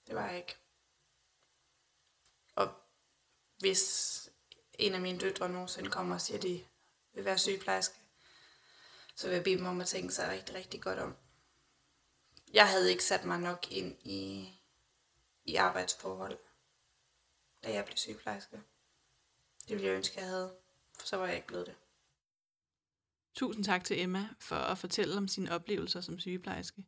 Det 0.07 0.15
var 0.15 0.27
jeg 0.27 0.37
ikke. 0.37 0.55
Og 2.55 2.73
hvis 3.57 4.29
en 4.73 4.93
af 4.93 5.01
mine 5.01 5.19
døtre 5.19 5.49
nogensinde 5.49 5.89
kommer 5.89 6.15
og 6.15 6.21
siger, 6.21 6.37
at 6.37 6.43
de 6.43 6.65
vil 7.13 7.25
være 7.25 7.37
sygeplejerske, 7.37 7.95
så 9.17 9.27
vil 9.27 9.35
jeg 9.35 9.43
bede 9.43 9.57
dem 9.57 9.65
om 9.65 9.81
at 9.81 9.87
tænke 9.87 10.13
sig 10.13 10.29
rigtig, 10.29 10.55
rigtig 10.55 10.81
godt 10.81 10.99
om. 10.99 11.15
Jeg 12.53 12.69
havde 12.69 12.91
ikke 12.91 13.03
sat 13.03 13.25
mig 13.25 13.39
nok 13.39 13.71
ind 13.71 13.95
i, 14.03 14.49
i 15.45 15.55
arbejdsforhold, 15.55 16.39
da 17.63 17.73
jeg 17.73 17.85
blev 17.85 17.97
sygeplejerske. 17.97 18.61
Det 19.67 19.69
ville 19.69 19.87
jeg 19.87 19.95
ønske, 19.95 20.19
jeg 20.19 20.27
havde, 20.27 20.55
for 20.99 21.07
så 21.07 21.17
var 21.17 21.25
jeg 21.25 21.35
ikke 21.35 21.47
blevet 21.47 21.65
det. 21.65 21.75
Tusind 23.35 23.65
tak 23.65 23.83
til 23.83 24.01
Emma 24.01 24.29
for 24.39 24.55
at 24.55 24.77
fortælle 24.77 25.17
om 25.17 25.27
sine 25.27 25.51
oplevelser 25.51 26.01
som 26.01 26.19
sygeplejerske. 26.19 26.85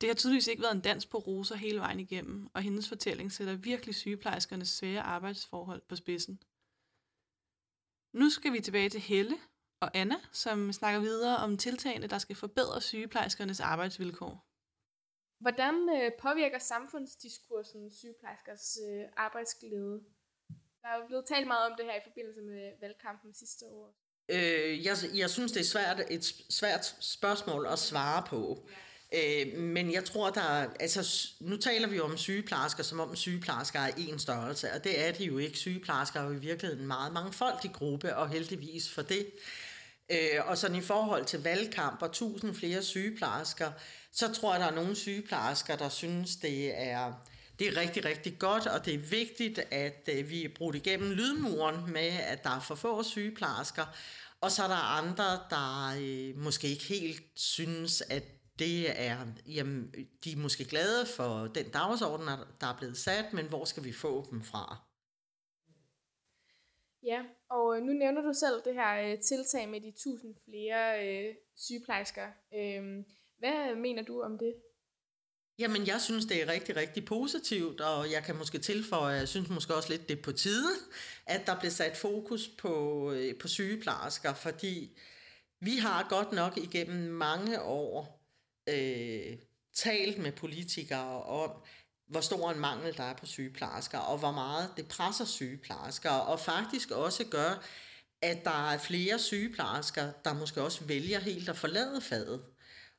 Det 0.00 0.08
har 0.08 0.14
tydeligvis 0.14 0.46
ikke 0.46 0.62
været 0.62 0.74
en 0.74 0.80
dans 0.80 1.06
på 1.06 1.18
roser 1.18 1.56
hele 1.56 1.80
vejen 1.80 2.00
igennem, 2.00 2.48
og 2.54 2.62
hendes 2.62 2.88
fortælling 2.88 3.32
sætter 3.32 3.54
virkelig 3.54 3.94
sygeplejerskernes 3.94 4.68
svære 4.68 5.02
arbejdsforhold 5.02 5.82
på 5.88 5.96
spidsen. 5.96 6.42
Nu 8.12 8.30
skal 8.30 8.52
vi 8.52 8.60
tilbage 8.60 8.90
til 8.90 9.00
Helle 9.00 9.38
og 9.82 9.90
Anna, 9.94 10.16
som 10.32 10.72
snakker 10.72 11.00
videre 11.00 11.36
om 11.36 11.56
tiltagene, 11.56 12.06
der 12.06 12.18
skal 12.18 12.36
forbedre 12.36 12.80
sygeplejerskernes 12.80 13.60
arbejdsvilkår. 13.60 14.34
Hvordan 15.40 15.74
øh, 15.96 16.10
påvirker 16.20 16.58
samfundsdiskursen 16.58 17.90
sygeplejerskers 17.90 18.78
øh, 18.88 19.04
arbejdsglæde? 19.16 20.00
Der 20.82 20.88
er 20.88 20.96
jo 21.00 21.06
blevet 21.06 21.24
talt 21.26 21.46
meget 21.46 21.70
om 21.70 21.76
det 21.78 21.84
her 21.84 21.96
i 21.96 22.04
forbindelse 22.04 22.40
med 22.40 22.72
valgkampen 22.80 23.34
sidste 23.34 23.66
år. 23.66 23.94
Øh, 24.28 24.84
jeg, 24.84 24.96
jeg 25.14 25.30
synes, 25.30 25.52
det 25.52 25.60
er 25.60 25.64
svært, 25.64 26.00
et 26.10 26.24
svært 26.50 26.96
spørgsmål 27.00 27.66
at 27.66 27.78
svare 27.78 28.22
på. 28.26 28.68
Øh, 29.14 29.58
men 29.58 29.92
jeg 29.92 30.04
tror, 30.04 30.30
der 30.30 30.40
er, 30.40 30.68
altså, 30.80 31.28
nu 31.40 31.56
taler 31.56 31.88
vi 31.88 31.96
jo 31.96 32.04
om 32.04 32.16
sygeplejersker, 32.16 32.82
som 32.82 33.00
om 33.00 33.16
sygeplejersker 33.16 33.80
er 33.80 33.92
en 33.96 34.18
størrelse, 34.18 34.72
og 34.72 34.84
det 34.84 35.08
er 35.08 35.12
de 35.12 35.24
jo 35.24 35.38
ikke. 35.38 35.58
Sygeplejersker 35.58 36.20
er 36.20 36.24
jo 36.24 36.32
i 36.32 36.38
virkeligheden 36.38 36.82
en 36.82 36.86
meget 36.86 37.12
mangfoldig 37.12 37.72
gruppe, 37.72 38.16
og 38.16 38.28
heldigvis 38.28 38.90
for 38.90 39.02
det. 39.02 39.26
Øh, 40.10 40.40
og 40.46 40.58
sådan 40.58 40.76
i 40.76 40.80
forhold 40.80 41.24
til 41.24 41.42
valgkamp 41.42 42.02
og 42.02 42.12
tusind 42.12 42.54
flere 42.54 42.82
sygeplejersker, 42.82 43.72
så 44.12 44.32
tror 44.32 44.52
jeg, 44.52 44.60
der 44.60 44.66
er 44.66 44.74
nogle 44.74 44.96
sygeplejersker, 44.96 45.76
der 45.76 45.88
synes, 45.88 46.36
det 46.36 46.80
er, 46.80 47.12
det 47.58 47.68
er 47.68 47.76
rigtig, 47.80 48.04
rigtig 48.04 48.38
godt, 48.38 48.66
og 48.66 48.84
det 48.84 48.94
er 48.94 48.98
vigtigt, 48.98 49.58
at 49.70 50.08
øh, 50.12 50.30
vi 50.30 50.44
er 50.44 50.48
brugt 50.54 50.76
igennem 50.76 51.10
lydmuren 51.10 51.92
med, 51.92 52.10
at 52.26 52.44
der 52.44 52.50
er 52.50 52.60
for 52.60 52.74
få 52.74 53.02
sygeplejersker. 53.02 53.84
Og 54.40 54.52
så 54.52 54.62
er 54.62 54.68
der 54.68 54.98
andre, 54.98 55.40
der 55.50 55.94
øh, 56.00 56.38
måske 56.38 56.68
ikke 56.68 56.84
helt 56.84 57.22
synes, 57.34 58.02
at 58.10 58.22
det 58.58 59.00
er, 59.02 59.16
jamen, 59.46 59.94
de 60.24 60.32
er 60.32 60.36
måske 60.36 60.64
glade 60.64 61.06
for 61.16 61.46
den 61.46 61.68
dagsorden, 61.68 62.26
der 62.60 62.66
er 62.66 62.76
blevet 62.78 62.98
sat, 62.98 63.32
men 63.32 63.46
hvor 63.46 63.64
skal 63.64 63.84
vi 63.84 63.92
få 63.92 64.28
dem 64.30 64.42
fra? 64.42 64.91
Ja, 67.02 67.22
og 67.50 67.76
øh, 67.76 67.82
nu 67.82 67.92
nævner 67.92 68.22
du 68.22 68.32
selv 68.32 68.62
det 68.64 68.74
her 68.74 69.12
øh, 69.12 69.18
tiltag 69.20 69.68
med 69.68 69.80
de 69.80 69.92
tusind 69.96 70.34
flere 70.44 71.08
øh, 71.08 71.34
sygeplejersker. 71.56 72.26
Øh, 72.54 73.04
hvad 73.38 73.74
mener 73.76 74.02
du 74.02 74.22
om 74.22 74.38
det? 74.38 74.54
Jamen, 75.58 75.86
jeg 75.86 76.00
synes, 76.00 76.24
det 76.24 76.42
er 76.42 76.48
rigtig, 76.48 76.76
rigtig 76.76 77.04
positivt, 77.04 77.80
og 77.80 78.12
jeg 78.12 78.22
kan 78.22 78.36
måske 78.36 78.58
tilføje, 78.58 79.16
jeg 79.16 79.28
synes 79.28 79.48
måske 79.48 79.74
også 79.74 79.90
lidt, 79.90 80.08
det 80.08 80.18
er 80.18 80.22
på 80.22 80.32
tide, 80.32 80.70
at 81.26 81.46
der 81.46 81.58
bliver 81.58 81.70
sat 81.70 81.96
fokus 81.96 82.48
på, 82.48 82.72
øh, 83.12 83.38
på 83.38 83.48
sygeplejersker, 83.48 84.34
fordi 84.34 84.98
vi 85.60 85.76
har 85.76 86.06
godt 86.08 86.32
nok 86.32 86.56
igennem 86.56 87.12
mange 87.12 87.62
år 87.62 88.22
øh, 88.68 89.36
talt 89.74 90.18
med 90.18 90.32
politikere 90.32 91.22
om, 91.22 91.50
hvor 92.06 92.20
stor 92.20 92.50
en 92.50 92.60
mangel 92.60 92.96
der 92.96 93.02
er 93.02 93.14
på 93.14 93.26
sygeplejersker, 93.26 93.98
og 93.98 94.18
hvor 94.18 94.32
meget 94.32 94.70
det 94.76 94.88
presser 94.88 95.24
sygeplejersker, 95.24 96.10
og 96.10 96.40
faktisk 96.40 96.90
også 96.90 97.24
gør, 97.24 97.62
at 98.22 98.44
der 98.44 98.70
er 98.70 98.78
flere 98.78 99.18
sygeplejersker, 99.18 100.12
der 100.24 100.32
måske 100.32 100.62
også 100.62 100.84
vælger 100.84 101.20
helt 101.20 101.48
at 101.48 101.56
forlade 101.56 102.00
faget. 102.00 102.42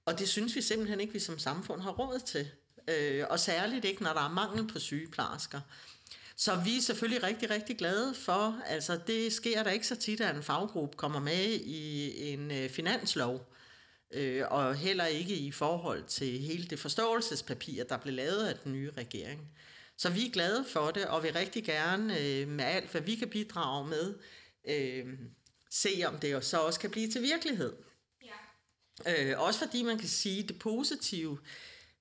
Og 0.05 0.19
det 0.19 0.29
synes 0.29 0.55
vi 0.55 0.61
simpelthen 0.61 0.99
ikke, 0.99 1.13
vi 1.13 1.19
som 1.19 1.39
samfund 1.39 1.81
har 1.81 1.91
råd 1.91 2.19
til. 2.19 2.51
Øh, 2.87 3.25
og 3.29 3.39
særligt 3.39 3.85
ikke, 3.85 4.03
når 4.03 4.13
der 4.13 4.21
er 4.21 4.29
mangel 4.29 4.67
på 4.67 4.79
sygeplejersker. 4.79 5.61
Så 6.35 6.55
vi 6.55 6.77
er 6.77 6.81
selvfølgelig 6.81 7.23
rigtig, 7.23 7.49
rigtig 7.49 7.77
glade 7.77 8.13
for, 8.13 8.61
altså 8.65 8.99
det 9.07 9.33
sker 9.33 9.63
der 9.63 9.71
ikke 9.71 9.87
så 9.87 9.95
tit, 9.95 10.21
at 10.21 10.35
en 10.35 10.43
faggruppe 10.43 10.97
kommer 10.97 11.19
med 11.19 11.45
i 11.65 12.33
en 12.33 12.51
øh, 12.51 12.69
finanslov, 12.69 13.52
øh, 14.13 14.43
og 14.49 14.75
heller 14.75 15.05
ikke 15.05 15.35
i 15.35 15.51
forhold 15.51 16.03
til 16.03 16.39
hele 16.39 16.67
det 16.67 16.79
forståelsespapir, 16.79 17.83
der 17.83 17.97
blev 17.97 18.13
lavet 18.13 18.47
af 18.47 18.55
den 18.55 18.71
nye 18.71 18.91
regering. 18.97 19.51
Så 19.97 20.09
vi 20.09 20.27
er 20.27 20.31
glade 20.31 20.65
for 20.69 20.91
det, 20.91 21.05
og 21.05 21.23
vil 21.23 21.33
rigtig 21.33 21.63
gerne 21.63 22.19
øh, 22.19 22.47
med 22.47 22.65
alt, 22.65 22.91
hvad 22.91 23.01
vi 23.01 23.15
kan 23.15 23.29
bidrage 23.29 23.87
med, 23.87 24.15
øh, 24.67 25.13
se 25.69 26.03
om 26.05 26.19
det 26.19 26.45
så 26.45 26.57
også 26.57 26.79
kan 26.79 26.91
blive 26.91 27.11
til 27.11 27.21
virkelighed. 27.21 27.73
Ja. 29.05 29.31
Øh, 29.31 29.41
også 29.41 29.59
fordi 29.59 29.83
man 29.83 29.97
kan 29.97 30.07
sige, 30.07 30.43
det 30.43 30.59
positive 30.59 31.39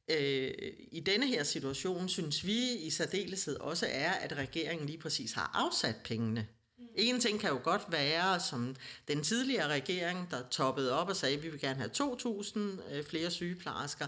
øh, 0.08 0.52
i 0.92 1.00
denne 1.06 1.26
her 1.26 1.42
situation, 1.42 2.08
synes 2.08 2.46
vi 2.46 2.72
i 2.72 2.90
særdeleshed 2.90 3.56
også 3.56 3.86
er, 3.90 4.10
at 4.10 4.32
regeringen 4.32 4.86
lige 4.86 4.98
præcis 4.98 5.32
har 5.32 5.50
afsat 5.54 5.96
pengene. 6.04 6.48
En 6.94 7.20
ting 7.20 7.40
kan 7.40 7.50
jo 7.50 7.60
godt 7.64 7.92
være, 7.92 8.40
som 8.40 8.76
den 9.08 9.22
tidligere 9.22 9.68
regering, 9.68 10.30
der 10.30 10.48
toppede 10.48 11.00
op 11.00 11.08
og 11.08 11.16
sagde, 11.16 11.36
at 11.36 11.42
vi 11.42 11.48
vil 11.48 11.60
gerne 11.60 11.78
have 11.78 11.90
2.000 11.90 12.94
øh, 12.94 13.04
flere 13.04 13.30
sygeplejersker. 13.30 14.06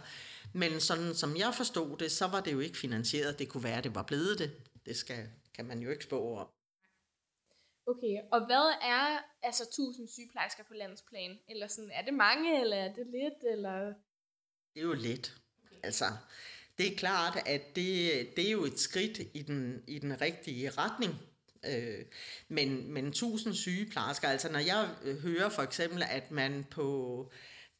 Men 0.52 0.80
sådan 0.80 1.14
som 1.14 1.36
jeg 1.36 1.54
forstod 1.54 1.96
det, 1.96 2.12
så 2.12 2.26
var 2.26 2.40
det 2.40 2.52
jo 2.52 2.60
ikke 2.60 2.78
finansieret. 2.78 3.38
Det 3.38 3.48
kunne 3.48 3.64
være, 3.64 3.78
at 3.78 3.84
det 3.84 3.94
var 3.94 4.02
blevet 4.02 4.38
det. 4.38 4.50
Det 4.86 4.96
skal, 4.96 5.28
kan 5.54 5.64
man 5.64 5.78
jo 5.78 5.90
ikke 5.90 6.04
spå 6.04 6.36
om. 6.36 6.48
Okay, 7.86 8.16
og 8.32 8.46
hvad 8.46 8.72
er 8.82 9.18
altså 9.42 9.62
1000 9.62 10.08
sygeplejersker 10.08 10.64
på 10.64 10.74
landsplan? 10.74 11.38
Eller 11.48 11.66
sådan, 11.66 11.90
er 11.90 12.04
det 12.04 12.14
mange, 12.14 12.60
eller 12.60 12.76
er 12.76 12.92
det 12.92 13.06
lidt, 13.06 13.52
eller? 13.52 13.94
Det 14.74 14.80
er 14.80 14.82
jo 14.82 14.92
lidt. 14.92 15.36
Altså, 15.82 16.04
det 16.78 16.92
er 16.92 16.96
klart, 16.96 17.42
at 17.46 17.62
det, 17.76 18.28
det 18.36 18.46
er 18.46 18.50
jo 18.50 18.64
et 18.64 18.78
skridt 18.78 19.18
i 19.34 19.42
den, 19.42 19.84
i 19.88 19.98
den 19.98 20.20
rigtige 20.20 20.70
retning. 20.70 21.14
Øh, 21.68 22.04
men, 22.48 22.92
men 22.92 23.06
1000 23.06 23.54
sygeplejersker, 23.54 24.28
altså 24.28 24.52
når 24.52 24.58
jeg 24.58 24.88
hører 25.22 25.48
for 25.48 25.62
eksempel, 25.62 26.02
at 26.02 26.30
man 26.30 26.64
på, 26.70 27.30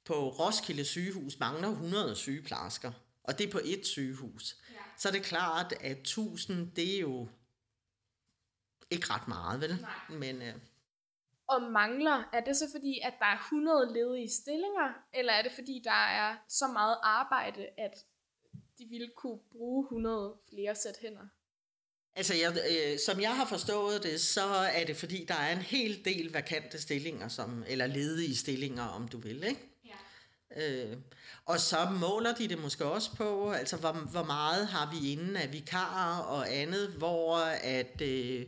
på 0.05 0.29
Roskilde 0.29 0.85
sygehus 0.85 1.38
mangler 1.38 1.68
100 1.68 2.16
sygeplejersker, 2.16 2.92
og 3.23 3.38
det 3.38 3.47
er 3.47 3.53
på 3.53 3.61
et 3.64 3.87
sygehus, 3.87 4.57
ja. 4.70 4.77
så 4.99 5.09
er 5.09 5.12
det 5.12 5.23
klart, 5.23 5.75
at 5.81 5.99
1000, 5.99 6.70
det 6.77 6.97
er 6.97 7.01
jo 7.01 7.29
ikke 8.90 9.07
ret 9.11 9.29
meget, 9.29 9.61
vel? 9.61 9.79
Nej. 9.81 10.18
Men, 10.18 10.42
øh, 10.42 10.55
og 11.47 11.62
mangler, 11.62 12.29
er 12.33 12.40
det 12.40 12.57
så 12.57 12.64
fordi, 12.73 13.01
at 13.03 13.14
der 13.18 13.27
er 13.27 13.38
100 13.38 13.92
ledige 13.94 14.31
stillinger, 14.31 14.92
eller 15.14 15.33
er 15.33 15.42
det 15.42 15.53
fordi, 15.53 15.81
der 15.85 16.07
er 16.20 16.37
så 16.49 16.66
meget 16.66 16.97
arbejde, 17.03 17.68
at 17.79 17.94
de 18.79 18.87
ville 18.87 19.11
kunne 19.16 19.38
bruge 19.53 19.85
100 19.85 20.37
flere 20.49 20.75
sæt 20.75 20.97
hænder? 21.01 21.27
Altså, 22.16 22.35
jeg, 22.35 22.57
øh, 22.70 22.98
som 22.98 23.20
jeg 23.20 23.37
har 23.37 23.46
forstået 23.46 24.03
det, 24.03 24.20
så 24.20 24.44
er 24.46 24.85
det 24.85 24.96
fordi, 24.96 25.24
der 25.29 25.35
er 25.35 25.53
en 25.53 25.62
hel 25.62 26.05
del 26.05 26.33
vakante 26.33 26.83
stillinger, 26.83 27.29
som, 27.29 27.64
eller 27.66 27.87
ledige 27.87 28.37
stillinger, 28.37 28.83
om 28.83 29.09
du 29.09 29.18
vil, 29.18 29.44
ikke? 29.44 29.61
Ja. 29.85 30.85
Øh, 30.85 30.96
og 31.44 31.61
så 31.61 31.77
måler 32.00 32.35
de 32.35 32.48
det 32.48 32.59
måske 32.59 32.85
også 32.85 33.16
på, 33.16 33.50
altså 33.50 33.77
hvor, 33.77 33.92
hvor 33.92 34.22
meget 34.22 34.66
har 34.66 34.90
vi 34.90 35.12
inden 35.12 35.37
af 35.37 35.53
vikarer 35.53 36.22
og 36.22 36.55
andet, 36.55 36.88
hvor 36.88 37.37
at 37.62 38.00
øh, 38.03 38.46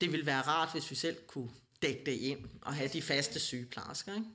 det 0.00 0.12
vil 0.12 0.26
være 0.26 0.42
rart, 0.42 0.72
hvis 0.72 0.90
vi 0.90 0.96
selv 0.96 1.16
kunne 1.26 1.50
dække 1.82 2.04
det 2.06 2.12
ind 2.12 2.48
og 2.62 2.74
have 2.74 2.88
de 2.88 3.02
faste 3.02 3.40
sygeplejersker. 3.40 4.14
Ikke? 4.14 4.26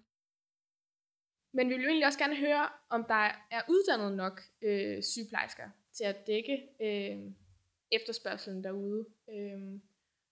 Men 1.53 1.69
vi 1.69 1.73
vil 1.73 1.83
jo 1.83 1.87
egentlig 1.87 2.07
også 2.07 2.19
gerne 2.19 2.35
høre, 2.35 2.69
om 2.89 3.05
der 3.07 3.31
er 3.51 3.61
uddannet 3.69 4.13
nok 4.13 4.41
øh, 4.61 5.03
sygeplejersker 5.03 5.69
til 5.97 6.03
at 6.03 6.27
dække 6.27 6.57
øh, 6.81 7.31
efterspørgselen 7.91 8.63
derude. 8.63 9.05
Øhm, 9.29 9.81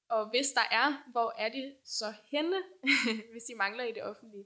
og 0.09 0.29
hvis 0.29 0.47
der 0.55 0.67
er, 0.71 1.11
hvor 1.11 1.33
er 1.37 1.49
de 1.49 1.75
så 1.85 2.13
henne, 2.31 2.57
hvis 3.31 3.43
de 3.43 3.55
mangler 3.55 3.83
i 3.83 3.91
det 3.91 4.03
offentlige? 4.03 4.45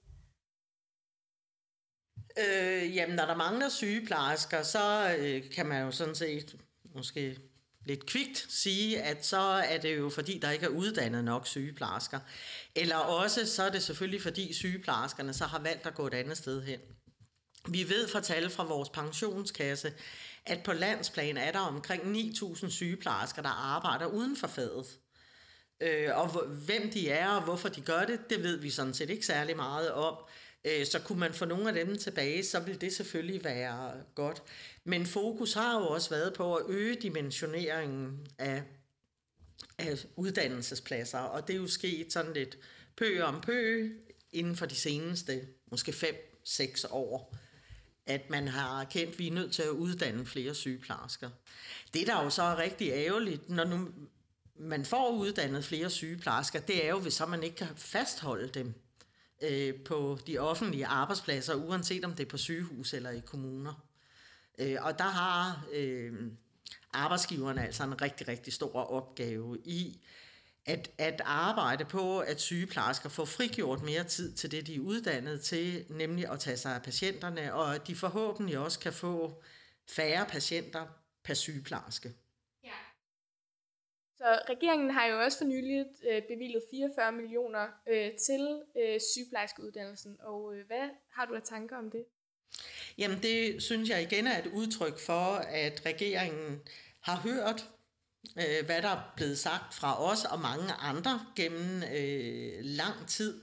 Øh, 2.38 2.96
jamen, 2.96 3.16
når 3.16 3.26
der 3.26 3.36
mangler 3.36 3.70
sygeplejersker, 3.70 4.64
så 4.64 5.16
øh, 5.20 5.52
kan 5.52 5.66
man 5.66 5.84
jo 5.84 5.92
sådan 5.92 6.16
set 6.16 6.56
måske 6.96 7.40
lidt 7.86 8.06
kvikt 8.06 8.46
sige, 8.50 9.02
at 9.02 9.26
så 9.26 9.38
er 9.40 9.78
det 9.78 9.98
jo 9.98 10.10
fordi, 10.10 10.40
der 10.40 10.52
ikke 10.52 10.66
er 10.66 10.70
uddannet 10.70 11.24
nok 11.24 11.48
sygeplejersker. 11.48 12.20
Eller 12.76 12.96
også 12.96 13.46
så 13.46 13.64
er 13.64 13.70
det 13.70 13.84
selvfølgelig 13.84 14.22
fordi 14.22 14.54
sygeplejerskerne 14.54 15.34
så 15.34 15.46
har 15.46 15.60
valgt 15.60 15.86
at 15.86 15.96
gå 15.96 16.08
et 16.08 16.14
andet 16.14 16.38
sted 16.38 16.64
hen. 16.64 16.80
Vi 17.68 17.90
ved 17.90 18.08
fra 18.08 18.22
tal 18.22 18.50
fra 18.50 18.64
vores 18.64 18.90
pensionskasse, 18.90 19.94
at 20.50 20.64
på 20.64 20.74
landsplan 20.74 21.38
er 21.38 21.52
der 21.52 21.60
omkring 21.60 22.16
9.000 22.16 22.70
sygeplejersker, 22.70 23.42
der 23.42 23.50
arbejder 23.50 24.06
uden 24.06 24.38
for 24.38 24.48
faget. 24.48 25.00
Øh, 25.82 26.18
og 26.18 26.30
hvem 26.42 26.92
de 26.92 27.10
er 27.10 27.28
og 27.28 27.44
hvorfor 27.44 27.70
de 27.70 27.82
gør 27.82 28.06
det, 28.06 28.30
det 28.30 28.44
ved 28.44 28.58
vi 28.58 28.70
sådan 28.70 28.94
set 28.94 29.10
ikke 29.10 29.26
særlig 29.26 29.56
meget 29.56 29.92
om. 29.92 30.16
Øh, 30.66 30.86
så 30.86 31.00
kunne 31.00 31.20
man 31.20 31.34
få 31.34 31.46
nogle 31.46 31.70
af 31.70 31.86
dem 31.86 31.98
tilbage, 31.98 32.44
så 32.44 32.60
ville 32.60 32.80
det 32.80 32.94
selvfølgelig 32.94 33.44
være 33.44 33.94
godt. 34.16 34.44
Men 34.84 35.06
fokus 35.06 35.54
har 35.54 35.80
jo 35.80 35.88
også 35.88 36.10
været 36.10 36.34
på 36.34 36.56
at 36.56 36.66
øge 36.70 36.96
dimensioneringen 36.96 38.28
af, 38.38 38.64
af 39.78 40.06
uddannelsespladser, 40.16 41.20
og 41.20 41.48
det 41.48 41.54
er 41.54 41.58
jo 41.58 41.68
sket 41.68 42.14
sådan 42.14 42.34
lidt 42.34 42.58
pø 42.98 43.22
om 43.22 43.42
pø 43.42 43.90
inden 44.32 44.56
for 44.56 44.66
de 44.66 44.76
seneste 44.76 45.48
måske 45.72 45.92
5-6 46.46 46.94
år 46.94 47.36
at 48.10 48.30
man 48.30 48.48
har 48.48 48.82
erkendt, 48.82 49.14
at 49.14 49.20
vi 49.20 49.28
er 49.28 49.32
nødt 49.32 49.54
til 49.54 49.62
at 49.62 49.70
uddanne 49.70 50.26
flere 50.26 50.56
sygeplejersker. 50.56 51.30
Det, 51.94 52.08
der 52.08 52.24
jo 52.24 52.30
så 52.30 52.44
er 52.44 52.58
rigtig 52.58 52.90
ærgerligt, 52.92 53.50
når 53.50 53.64
nu 53.64 53.88
man 54.60 54.86
får 54.86 55.10
uddannet 55.12 55.66
flere 55.66 55.90
sygeplejersker, 55.90 56.60
det 56.60 56.86
er 56.86 56.90
jo, 56.90 57.00
hvis 57.00 57.14
så 57.14 57.26
man 57.26 57.44
ikke 57.44 57.56
kan 57.56 57.68
fastholde 57.76 58.48
dem 58.48 58.74
øh, 59.42 59.74
på 59.86 60.20
de 60.28 60.38
offentlige 60.38 60.86
arbejdspladser, 60.86 61.54
uanset 61.56 62.06
om 62.06 62.14
det 62.14 62.26
er 62.26 62.30
på 62.30 62.38
sygehus 62.38 62.94
eller 62.94 63.10
i 63.10 63.20
kommuner. 63.26 63.86
Øh, 64.60 64.78
og 64.82 64.98
der 64.98 65.10
har 65.10 65.66
øh, 65.74 66.14
arbejdsgiverne 66.94 67.66
altså 67.66 67.84
en 67.84 68.02
rigtig, 68.02 68.28
rigtig 68.28 68.54
stor 68.54 68.92
opgave 68.92 69.58
i 69.66 70.00
at, 70.66 70.92
at 70.98 71.22
arbejde 71.26 71.86
på, 71.86 72.20
at 72.20 72.42
sygeplejersker 72.42 73.10
får 73.10 73.26
frigjort 73.26 73.82
mere 73.82 74.04
tid 74.04 74.34
til 74.34 74.52
det, 74.52 74.68
de 74.68 74.76
er 74.76 74.80
uddannet 74.80 75.42
til, 75.42 75.86
nemlig 75.90 76.32
at 76.32 76.40
tage 76.40 76.58
sig 76.58 76.76
af 76.76 76.82
patienterne, 76.82 77.54
og 77.54 77.76
at 77.76 77.88
de 77.88 77.96
forhåbentlig 77.96 78.58
også 78.58 78.80
kan 78.80 78.94
få 78.94 79.44
færre 79.90 80.26
patienter 80.26 80.88
per 81.24 81.34
sygeplejerske. 81.34 82.14
Ja. 82.64 82.80
Så 84.18 84.40
regeringen 84.50 84.92
har 84.92 85.06
jo 85.06 85.24
også 85.24 85.38
for 85.38 85.46
nyligt 85.46 85.88
øh, 86.12 86.22
bevilget 86.28 86.64
44 86.72 87.12
millioner 87.12 87.68
øh, 87.90 88.12
til 88.26 88.62
øh, 88.78 89.00
sygeplejerskeuddannelsen, 89.14 90.18
og 90.20 90.56
øh, 90.56 90.68
hvad 90.68 90.90
har 91.12 91.26
du 91.26 91.36
af 91.36 91.42
tanker 91.44 91.78
om 91.78 91.92
det? 91.92 92.06
Jamen 92.98 93.22
det 93.22 93.64
synes 93.64 93.90
jeg 93.90 94.02
igen 94.02 94.28
er 94.28 94.40
et 94.40 94.48
udtryk 94.48 95.00
for, 95.00 95.36
at 95.36 95.86
regeringen 95.86 96.62
har 97.00 97.16
hørt 97.16 97.70
øh, 98.38 98.66
hvad 98.66 98.82
der 98.82 98.90
er 98.90 99.14
blevet 99.16 99.40
sagt 99.40 99.74
fra 99.74 100.04
os 100.04 100.26
og 100.26 100.40
mange 100.40 100.74
andre 100.74 101.26
gennem 101.36 101.84
øh, 101.84 102.54
lang 102.62 103.08
tid, 103.08 103.42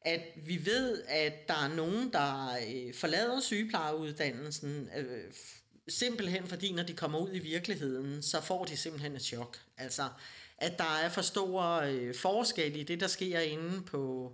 at 0.00 0.20
vi 0.36 0.66
ved, 0.66 1.02
at 1.08 1.48
der 1.48 1.54
er 1.54 1.74
nogen, 1.74 2.12
der 2.12 2.56
øh, 2.68 2.94
forlader 2.94 3.40
sygeplejeuddannelsen, 3.40 4.88
øh, 4.96 5.32
simpelthen 5.88 6.46
fordi, 6.46 6.72
når 6.72 6.82
de 6.82 6.92
kommer 6.92 7.18
ud 7.18 7.30
i 7.32 7.38
virkeligheden, 7.38 8.22
så 8.22 8.40
får 8.40 8.64
de 8.64 8.76
simpelthen 8.76 9.16
et 9.16 9.22
chok. 9.22 9.58
Altså, 9.78 10.08
at 10.58 10.78
der 10.78 10.98
er 11.04 11.08
for 11.08 11.22
store 11.22 11.92
øh, 11.92 12.14
forskel 12.14 12.76
i 12.76 12.82
det, 12.82 13.00
der 13.00 13.06
sker 13.06 13.40
inde 13.40 13.82
på, 13.82 14.32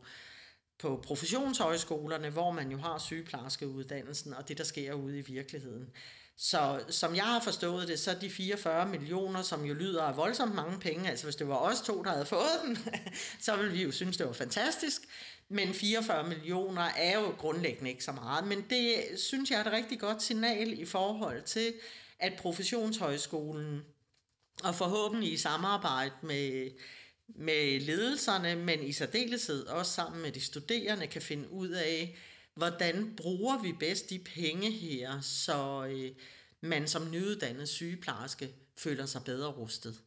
på 0.78 1.00
professionshøjskolerne, 1.04 2.30
hvor 2.30 2.50
man 2.50 2.70
jo 2.70 2.78
har 2.78 2.98
sygeplejerskeuddannelsen, 2.98 4.34
og 4.34 4.48
det, 4.48 4.58
der 4.58 4.64
sker 4.64 4.92
ude 4.92 5.18
i 5.18 5.22
virkeligheden. 5.22 5.90
Så 6.36 6.84
som 6.88 7.16
jeg 7.16 7.24
har 7.24 7.40
forstået 7.40 7.88
det, 7.88 7.98
så 7.98 8.16
de 8.20 8.30
44 8.30 8.88
millioner, 8.88 9.42
som 9.42 9.64
jo 9.64 9.74
lyder 9.74 10.02
af 10.02 10.16
voldsomt 10.16 10.54
mange 10.54 10.80
penge, 10.80 11.10
altså 11.10 11.24
hvis 11.26 11.36
det 11.36 11.48
var 11.48 11.56
os 11.56 11.80
to, 11.80 12.02
der 12.02 12.10
havde 12.10 12.26
fået 12.26 12.60
den, 12.64 12.78
så 13.40 13.56
ville 13.56 13.72
vi 13.72 13.82
jo 13.82 13.92
synes, 13.92 14.16
det 14.16 14.26
var 14.26 14.32
fantastisk. 14.32 15.02
Men 15.48 15.74
44 15.74 16.28
millioner 16.28 16.82
er 16.82 17.20
jo 17.20 17.34
grundlæggende 17.38 17.90
ikke 17.90 18.04
så 18.04 18.12
meget. 18.12 18.46
Men 18.46 18.66
det 18.70 19.04
synes 19.16 19.50
jeg 19.50 19.60
er 19.60 19.64
et 19.64 19.72
rigtig 19.72 20.00
godt 20.00 20.22
signal 20.22 20.80
i 20.80 20.84
forhold 20.84 21.42
til, 21.42 21.74
at 22.18 22.32
professionshøjskolen, 22.38 23.84
og 24.62 24.74
forhåbentlig 24.74 25.32
i 25.32 25.36
samarbejde 25.36 26.14
med, 26.22 26.70
med 27.28 27.80
ledelserne, 27.80 28.56
men 28.56 28.82
i 28.82 28.92
særdeleshed 28.92 29.66
også 29.66 29.92
sammen 29.92 30.22
med 30.22 30.32
de 30.32 30.40
studerende, 30.40 31.06
kan 31.06 31.22
finde 31.22 31.50
ud 31.50 31.68
af, 31.68 32.16
hvordan 32.54 33.14
bruger 33.16 33.62
vi 33.62 33.72
bedst 33.72 34.10
de 34.10 34.18
penge 34.18 34.70
her, 34.70 35.20
så 35.20 35.86
øh, 35.90 36.10
man 36.60 36.88
som 36.88 37.10
nyuddannet 37.10 37.68
sygeplejerske 37.68 38.54
føler 38.76 39.06
sig 39.06 39.24
bedre 39.24 39.48
rustet, 39.48 40.00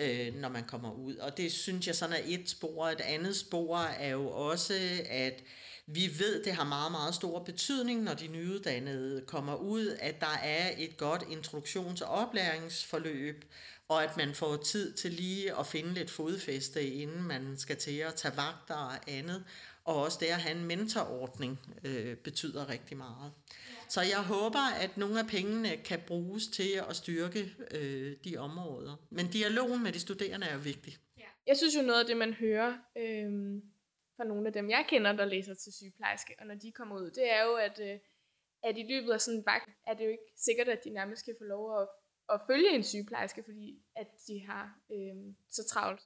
øh, 0.00 0.34
når 0.34 0.48
man 0.48 0.64
kommer 0.64 0.92
ud. 0.92 1.16
Og 1.16 1.36
det 1.36 1.52
synes 1.52 1.86
jeg 1.86 1.96
sådan 1.96 2.16
er 2.16 2.22
et 2.24 2.50
spor. 2.50 2.88
Et 2.88 3.00
andet 3.00 3.36
spor 3.36 3.78
er 3.78 4.08
jo 4.08 4.28
også, 4.28 4.74
at 5.08 5.42
vi 5.86 6.10
ved, 6.18 6.44
det 6.44 6.52
har 6.52 6.64
meget, 6.64 6.92
meget 6.92 7.14
stor 7.14 7.44
betydning, 7.44 8.02
når 8.02 8.14
de 8.14 8.26
nyuddannede 8.26 9.24
kommer 9.26 9.54
ud, 9.54 9.96
at 10.00 10.20
der 10.20 10.38
er 10.42 10.70
et 10.78 10.96
godt 10.96 11.22
introduktions- 11.22 12.04
og 12.04 12.08
oplæringsforløb, 12.08 13.44
og 13.88 14.04
at 14.04 14.16
man 14.16 14.34
får 14.34 14.56
tid 14.56 14.92
til 14.92 15.10
lige 15.10 15.58
at 15.58 15.66
finde 15.66 15.94
lidt 15.94 16.10
fodfæste, 16.10 16.90
inden 16.90 17.22
man 17.22 17.58
skal 17.58 17.76
til 17.76 17.98
at 17.98 18.14
tage 18.14 18.36
vagter 18.36 18.74
og 18.74 19.10
andet. 19.10 19.44
Og 19.84 20.02
også 20.02 20.18
det 20.20 20.26
at 20.26 20.40
have 20.42 20.56
en 20.58 20.64
mentorordning 20.64 21.58
øh, 21.84 22.16
betyder 22.16 22.68
rigtig 22.68 22.96
meget. 22.96 23.32
Så 23.88 24.00
jeg 24.00 24.22
håber, 24.22 24.74
at 24.80 24.96
nogle 24.96 25.18
af 25.18 25.26
pengene 25.26 25.76
kan 25.76 26.00
bruges 26.06 26.46
til 26.46 26.80
at 26.88 26.96
styrke 26.96 27.54
øh, 27.70 28.16
de 28.24 28.36
områder. 28.36 28.96
Men 29.10 29.26
dialogen 29.26 29.82
med 29.82 29.92
de 29.92 30.00
studerende 30.00 30.46
er 30.46 30.54
jo 30.54 30.60
vigtig. 30.60 30.98
Ja. 31.18 31.28
Jeg 31.46 31.56
synes 31.56 31.76
jo 31.76 31.82
noget 31.82 32.00
af 32.00 32.06
det, 32.06 32.16
man 32.16 32.32
hører 32.32 32.70
øh, 32.96 33.62
fra 34.16 34.24
nogle 34.24 34.46
af 34.46 34.52
dem, 34.52 34.70
jeg 34.70 34.84
kender, 34.88 35.12
der 35.12 35.24
læser 35.24 35.54
til 35.54 35.72
sygeplejerske, 35.72 36.34
og 36.38 36.46
når 36.46 36.54
de 36.54 36.72
kommer 36.72 36.96
ud, 36.96 37.10
det 37.10 37.32
er 37.32 37.44
jo, 37.44 37.54
at, 37.54 37.80
øh, 37.80 37.98
at 38.62 38.78
i 38.78 38.82
løbet 38.82 39.12
af 39.12 39.20
sådan 39.20 39.38
en 39.38 39.46
vagt, 39.46 39.70
er 39.86 39.94
det 39.94 40.04
jo 40.04 40.10
ikke 40.10 40.32
sikkert, 40.36 40.68
at 40.68 40.84
de 40.84 40.90
nærmest 40.90 41.24
kan 41.24 41.34
få 41.38 41.44
lov 41.44 41.80
at, 41.80 41.88
at 42.34 42.40
følge 42.46 42.74
en 42.74 42.84
sygeplejerske, 42.84 43.42
fordi 43.42 43.82
at 43.96 44.06
de 44.26 44.46
har 44.46 44.78
øh, 44.92 45.34
så 45.50 45.64
travlt 45.64 46.02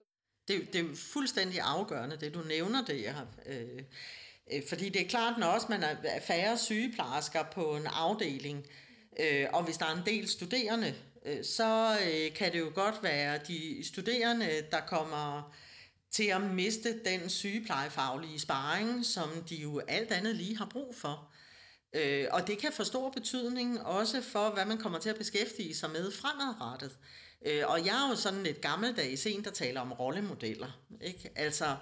det, 0.49 0.73
det 0.73 0.81
er 0.81 0.95
fuldstændig 1.13 1.61
afgørende, 1.61 2.17
det 2.17 2.35
du 2.35 2.43
nævner 2.43 2.85
det 2.85 3.01
her. 3.01 3.13
har... 3.13 3.27
Øh, 3.47 3.83
øh, 4.53 4.63
fordi 4.69 4.89
det 4.89 5.03
er 5.03 5.09
klart, 5.09 5.39
når 5.39 5.47
også 5.47 5.67
man 5.71 5.83
er 5.83 6.21
færre 6.21 6.59
sygeplejersker 6.59 7.43
på 7.43 7.77
en 7.77 7.87
afdeling, 7.87 8.67
øh, 9.21 9.47
og 9.53 9.65
hvis 9.65 9.77
der 9.77 9.87
er 9.87 9.97
en 9.97 10.07
del 10.07 10.29
studerende, 10.29 10.95
øh, 11.27 11.45
så 11.45 11.99
øh, 12.07 12.35
kan 12.35 12.53
det 12.53 12.59
jo 12.59 12.73
godt 12.75 13.03
være 13.03 13.41
de 13.49 13.85
studerende, 13.85 14.67
der 14.71 14.81
kommer 14.81 15.57
til 16.11 16.25
at 16.25 16.41
miste 16.41 17.05
den 17.05 17.31
sygeplejefaglige 17.31 18.41
sparring, 18.41 19.07
som 19.07 19.29
de 19.49 19.57
jo 19.57 19.79
alt 19.89 20.13
andet 20.13 20.37
lige 20.37 20.57
har 20.57 20.69
brug 20.73 20.95
for. 20.95 21.29
Øh, 21.93 22.27
og 22.31 22.47
det 22.47 22.59
kan 22.59 22.73
få 22.73 22.85
stor 22.85 23.11
betydning 23.11 23.81
også 23.83 24.21
for, 24.21 24.51
hvad 24.51 24.65
man 24.65 24.79
kommer 24.79 24.99
til 24.99 25.11
at 25.11 25.19
beskæftige 25.19 25.75
sig 25.75 25.91
med 25.91 26.13
fremadrettet. 26.13 26.91
Øh, 26.91 27.26
Øh, 27.46 27.62
og 27.66 27.87
jeg 27.87 28.05
er 28.05 28.11
jo 28.11 28.16
sådan 28.16 28.42
lidt 28.42 28.61
gammeldags 28.61 29.27
en, 29.27 29.44
der 29.44 29.51
taler 29.51 29.81
om 29.81 29.92
rollemodeller. 29.92 30.81
Ikke? 31.01 31.31
Altså, 31.37 31.77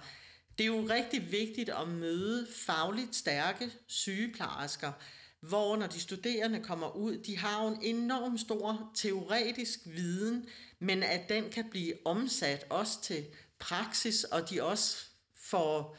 det 0.58 0.64
er 0.64 0.68
jo 0.68 0.86
rigtig 0.90 1.32
vigtigt 1.32 1.68
at 1.68 1.88
møde 1.88 2.46
fagligt 2.66 3.16
stærke 3.16 3.70
sygeplejersker, 3.86 4.92
hvor 5.40 5.76
når 5.76 5.86
de 5.86 6.00
studerende 6.00 6.62
kommer 6.62 6.96
ud, 6.96 7.16
de 7.16 7.38
har 7.38 7.64
jo 7.64 7.68
en 7.68 7.82
enorm 7.82 8.38
stor 8.38 8.90
teoretisk 8.94 9.78
viden, 9.84 10.48
men 10.78 11.02
at 11.02 11.28
den 11.28 11.50
kan 11.50 11.70
blive 11.70 11.94
omsat 12.04 12.66
også 12.70 13.02
til 13.02 13.24
praksis, 13.58 14.24
og 14.24 14.50
de 14.50 14.62
også 14.62 15.06
får 15.36 15.96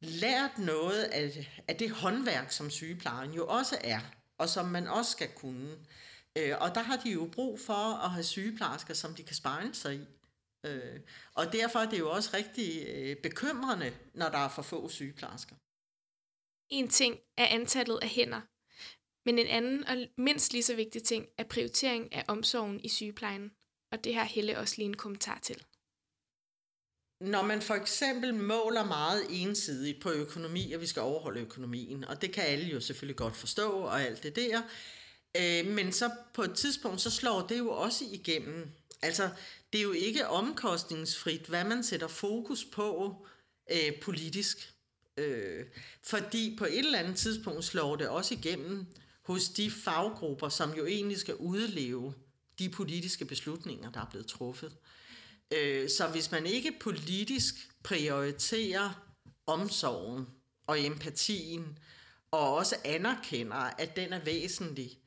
lært 0.00 0.58
noget 0.58 1.02
af, 1.02 1.50
af 1.68 1.76
det 1.76 1.90
håndværk, 1.90 2.52
som 2.52 2.70
sygeplejen 2.70 3.32
jo 3.32 3.46
også 3.46 3.78
er, 3.80 4.00
og 4.38 4.48
som 4.48 4.66
man 4.66 4.86
også 4.86 5.10
skal 5.10 5.28
kunne. 5.28 5.70
Øh, 5.70 5.78
og 6.60 6.74
der 6.74 6.82
har 6.82 6.96
de 6.96 7.10
jo 7.10 7.30
brug 7.32 7.60
for 7.60 8.04
at 8.04 8.10
have 8.10 8.24
sygeplejersker, 8.24 8.94
som 8.94 9.14
de 9.14 9.22
kan 9.22 9.36
spejle 9.36 9.74
sig 9.74 9.94
i. 9.94 10.06
Øh, 10.66 11.00
og 11.34 11.52
derfor 11.52 11.78
er 11.78 11.90
det 11.90 11.98
jo 11.98 12.10
også 12.10 12.30
rigtig 12.34 12.86
øh, 12.88 13.16
bekymrende, 13.16 13.92
når 14.14 14.28
der 14.28 14.38
er 14.38 14.48
for 14.48 14.62
få 14.62 14.88
sygeplejersker. 14.88 15.56
En 16.70 16.88
ting 16.88 17.18
er 17.36 17.46
antallet 17.46 17.98
af 18.02 18.08
hænder, 18.08 18.40
men 19.26 19.38
en 19.38 19.46
anden 19.46 19.84
og 19.84 19.96
mindst 20.18 20.52
lige 20.52 20.62
så 20.62 20.74
vigtig 20.74 21.02
ting 21.02 21.26
er 21.38 21.44
prioritering 21.44 22.14
af 22.14 22.24
omsorgen 22.28 22.80
i 22.80 22.88
sygeplejen. 22.88 23.50
Og 23.92 24.04
det 24.04 24.14
har 24.14 24.24
Helle 24.24 24.58
også 24.58 24.74
lige 24.76 24.86
en 24.86 24.96
kommentar 24.96 25.38
til. 25.38 25.64
Når 27.20 27.42
man 27.42 27.62
for 27.62 27.74
eksempel 27.74 28.34
måler 28.34 28.84
meget 28.84 29.26
ensidigt 29.30 30.02
på 30.02 30.10
økonomi, 30.10 30.72
og 30.72 30.80
vi 30.80 30.86
skal 30.86 31.02
overholde 31.02 31.40
økonomien, 31.40 32.04
og 32.04 32.22
det 32.22 32.32
kan 32.32 32.44
alle 32.44 32.66
jo 32.66 32.80
selvfølgelig 32.80 33.16
godt 33.16 33.36
forstå, 33.36 33.70
og 33.70 34.02
alt 34.02 34.22
det 34.22 34.36
der, 34.36 34.62
Øh, 35.36 35.66
men 35.66 35.92
så 35.92 36.10
på 36.34 36.42
et 36.42 36.54
tidspunkt, 36.54 37.00
så 37.00 37.10
slår 37.10 37.46
det 37.46 37.58
jo 37.58 37.70
også 37.70 38.04
igennem. 38.12 38.68
Altså, 39.02 39.30
det 39.72 39.78
er 39.78 39.82
jo 39.82 39.92
ikke 39.92 40.28
omkostningsfrit, 40.28 41.40
hvad 41.40 41.64
man 41.64 41.84
sætter 41.84 42.08
fokus 42.08 42.64
på 42.64 43.16
øh, 43.70 44.00
politisk. 44.02 44.74
Øh, 45.16 45.64
fordi 46.02 46.56
på 46.58 46.64
et 46.64 46.78
eller 46.78 46.98
andet 46.98 47.16
tidspunkt 47.16 47.64
slår 47.64 47.96
det 47.96 48.08
også 48.08 48.34
igennem 48.34 48.86
hos 49.22 49.48
de 49.48 49.70
faggrupper, 49.70 50.48
som 50.48 50.74
jo 50.74 50.86
egentlig 50.86 51.18
skal 51.18 51.34
udleve 51.34 52.14
de 52.58 52.68
politiske 52.68 53.24
beslutninger, 53.24 53.90
der 53.90 54.00
er 54.00 54.10
blevet 54.10 54.26
truffet. 54.26 54.76
Øh, 55.50 55.88
så 55.90 56.08
hvis 56.08 56.30
man 56.30 56.46
ikke 56.46 56.76
politisk 56.80 57.54
prioriterer 57.82 59.04
omsorgen 59.46 60.26
og 60.66 60.84
empatien 60.84 61.78
og 62.30 62.54
også 62.54 62.76
anerkender, 62.84 63.56
at 63.56 63.96
den 63.96 64.12
er 64.12 64.24
væsentlig, 64.24 64.98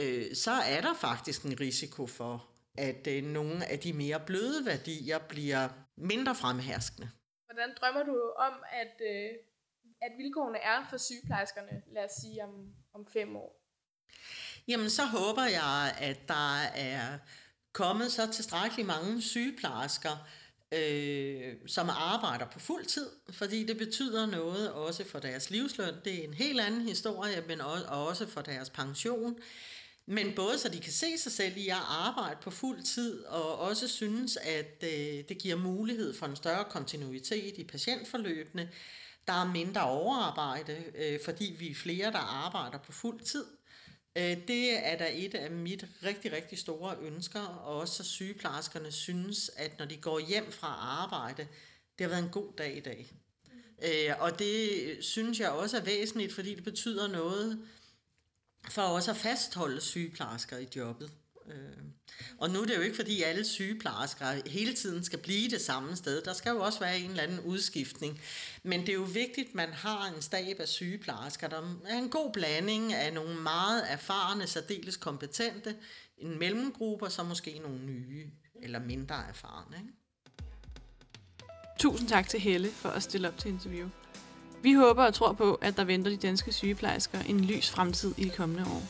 øh, 0.00 0.34
så 0.34 0.50
er 0.50 0.80
der 0.80 0.94
faktisk 0.94 1.42
en 1.42 1.60
risiko 1.60 2.06
for, 2.06 2.48
at 2.78 3.06
øh, 3.06 3.24
nogle 3.24 3.66
af 3.66 3.78
de 3.78 3.92
mere 3.92 4.20
bløde 4.26 4.66
værdier 4.66 5.18
bliver 5.18 5.68
mindre 5.96 6.34
fremherskende. 6.34 7.10
Hvordan 7.46 7.74
drømmer 7.80 8.02
du 8.02 8.32
om, 8.38 8.52
at, 8.72 9.00
øh, 9.00 9.30
at 10.02 10.12
vilkårene 10.18 10.58
er 10.58 10.86
for 10.90 10.96
sygeplejerskerne, 10.96 11.82
lad 11.94 12.04
os 12.04 12.10
sige 12.10 12.44
om, 12.44 12.74
om 12.94 13.06
fem 13.12 13.36
år? 13.36 13.62
Jamen, 14.68 14.90
så 14.90 15.04
håber 15.04 15.44
jeg, 15.44 15.94
at 15.98 16.28
der 16.28 16.58
er 16.74 17.18
kommet 17.72 18.12
så 18.12 18.32
tilstrækkeligt 18.32 18.86
mange 18.86 19.22
sygeplejersker, 19.22 20.28
øh, 20.72 21.54
som 21.66 21.90
arbejder 21.90 22.46
på 22.46 22.58
fuld 22.58 22.84
tid, 22.84 23.10
fordi 23.30 23.66
det 23.66 23.78
betyder 23.78 24.26
noget 24.26 24.72
også 24.72 25.04
for 25.04 25.18
deres 25.18 25.50
livsløn. 25.50 25.94
Det 26.04 26.20
er 26.20 26.24
en 26.24 26.34
helt 26.34 26.60
anden 26.60 26.82
historie, 26.82 27.44
men 27.48 27.60
også 27.88 28.26
for 28.26 28.40
deres 28.40 28.70
pension. 28.70 29.38
Men 30.06 30.34
både 30.34 30.58
så 30.58 30.68
de 30.68 30.80
kan 30.80 30.92
se 30.92 31.18
sig 31.18 31.32
selv 31.32 31.56
i 31.56 31.68
at 31.68 31.76
arbejde 31.88 32.38
på 32.42 32.50
fuld 32.50 32.82
tid, 32.82 33.24
og 33.24 33.58
også 33.58 33.88
synes, 33.88 34.36
at 34.36 34.84
øh, 34.84 35.24
det 35.28 35.38
giver 35.38 35.56
mulighed 35.56 36.14
for 36.14 36.26
en 36.26 36.36
større 36.36 36.64
kontinuitet 36.64 37.58
i 37.58 37.64
patientforløbene. 37.64 38.70
Der 39.26 39.32
er 39.32 39.52
mindre 39.52 39.82
overarbejde, 39.82 40.84
øh, 40.94 41.20
fordi 41.24 41.56
vi 41.58 41.70
er 41.70 41.74
flere, 41.74 42.12
der 42.12 42.18
arbejder 42.18 42.78
på 42.78 42.92
fuld 42.92 43.20
tid. 43.20 43.44
Øh, 44.16 44.36
det 44.48 44.86
er 44.86 44.98
da 44.98 45.08
et 45.12 45.34
af 45.34 45.50
mit 45.50 45.86
rigtig, 46.04 46.32
rigtig 46.32 46.58
store 46.58 46.96
ønsker, 47.00 47.40
og 47.40 47.76
også 47.76 47.94
så 47.94 48.04
sygeplejerskerne 48.04 48.92
synes, 48.92 49.50
at 49.56 49.78
når 49.78 49.86
de 49.86 49.96
går 49.96 50.18
hjem 50.18 50.52
fra 50.52 50.66
arbejde, 50.66 51.46
det 51.98 52.04
har 52.04 52.08
været 52.08 52.24
en 52.24 52.30
god 52.30 52.52
dag 52.58 52.76
i 52.76 52.80
dag. 52.80 53.12
Øh, 53.82 54.14
og 54.18 54.38
det 54.38 54.96
synes 55.00 55.40
jeg 55.40 55.50
også 55.50 55.76
er 55.76 55.84
væsentligt, 55.84 56.32
fordi 56.32 56.54
det 56.54 56.64
betyder 56.64 57.08
noget 57.08 57.68
for 58.70 58.82
også 58.82 59.10
at 59.10 59.16
fastholde 59.16 59.80
sygeplejersker 59.80 60.58
i 60.58 60.66
jobbet. 60.76 61.10
Øh, 61.46 61.84
og 62.38 62.50
nu 62.50 62.60
er 62.60 62.66
det 62.66 62.76
jo 62.76 62.80
ikke, 62.80 62.96
fordi 62.96 63.22
alle 63.22 63.44
sygeplejersker 63.44 64.48
hele 64.50 64.74
tiden 64.74 65.04
skal 65.04 65.18
blive 65.18 65.50
det 65.50 65.60
samme 65.60 65.96
sted. 65.96 66.22
Der 66.22 66.32
skal 66.32 66.50
jo 66.50 66.60
også 66.60 66.80
være 66.80 66.98
en 66.98 67.10
eller 67.10 67.22
anden 67.22 67.40
udskiftning. 67.40 68.20
Men 68.62 68.80
det 68.80 68.88
er 68.88 68.92
jo 68.92 69.02
vigtigt, 69.02 69.48
at 69.48 69.54
man 69.54 69.72
har 69.72 70.06
en 70.06 70.22
stab 70.22 70.60
af 70.60 70.68
sygeplejersker, 70.68 71.48
der 71.48 71.76
er 71.86 71.98
en 71.98 72.10
god 72.10 72.32
blanding 72.32 72.92
af 72.92 73.12
nogle 73.12 73.40
meget 73.40 73.92
erfarne, 73.92 74.46
særdeles 74.46 74.96
kompetente, 74.96 75.76
en 76.18 76.38
mellemgruppe, 76.38 77.04
og 77.04 77.12
så 77.12 77.22
måske 77.22 77.58
nogle 77.58 77.78
nye 77.78 78.30
eller 78.62 78.78
mindre 78.78 79.28
erfarne. 79.28 79.76
Ikke? 79.76 79.92
Tusind 81.78 82.08
tak 82.08 82.28
til 82.28 82.40
Helle 82.40 82.70
for 82.70 82.88
at 82.88 83.02
stille 83.02 83.28
op 83.28 83.38
til 83.38 83.50
interview. 83.50 83.88
Vi 84.62 84.72
håber 84.72 85.04
og 85.04 85.14
tror 85.14 85.32
på, 85.32 85.54
at 85.54 85.76
der 85.76 85.84
venter 85.84 86.10
de 86.10 86.16
danske 86.16 86.52
sygeplejersker 86.52 87.18
en 87.28 87.40
lys 87.40 87.70
fremtid 87.70 88.14
i 88.16 88.24
de 88.24 88.30
kommende 88.30 88.62
år. 88.62 88.82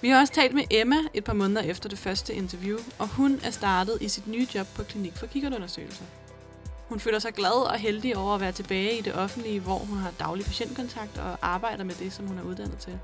Vi 0.00 0.08
har 0.08 0.20
også 0.20 0.32
talt 0.32 0.54
med 0.54 0.64
Emma 0.70 0.96
et 1.14 1.24
par 1.24 1.32
måneder 1.32 1.62
efter 1.62 1.88
det 1.88 1.98
første 1.98 2.34
interview, 2.34 2.78
og 2.98 3.08
hun 3.08 3.40
er 3.44 3.50
startet 3.50 3.98
i 4.00 4.08
sit 4.08 4.26
nye 4.26 4.46
job 4.54 4.66
på 4.76 4.82
Klinik 4.82 5.16
for 5.16 5.26
Kikkertundersøgelser. 5.26 6.04
Hun 6.88 7.00
føler 7.00 7.18
sig 7.18 7.32
glad 7.32 7.66
og 7.66 7.78
heldig 7.78 8.16
over 8.16 8.34
at 8.34 8.40
være 8.40 8.52
tilbage 8.52 8.98
i 8.98 9.00
det 9.00 9.14
offentlige, 9.14 9.60
hvor 9.60 9.78
hun 9.78 9.98
har 9.98 10.10
daglig 10.18 10.46
patientkontakt 10.46 11.18
og 11.18 11.38
arbejder 11.42 11.84
med 11.84 11.94
det, 11.94 12.12
som 12.12 12.26
hun 12.26 12.38
er 12.38 12.42
uddannet 12.42 12.78
til. 12.78 12.98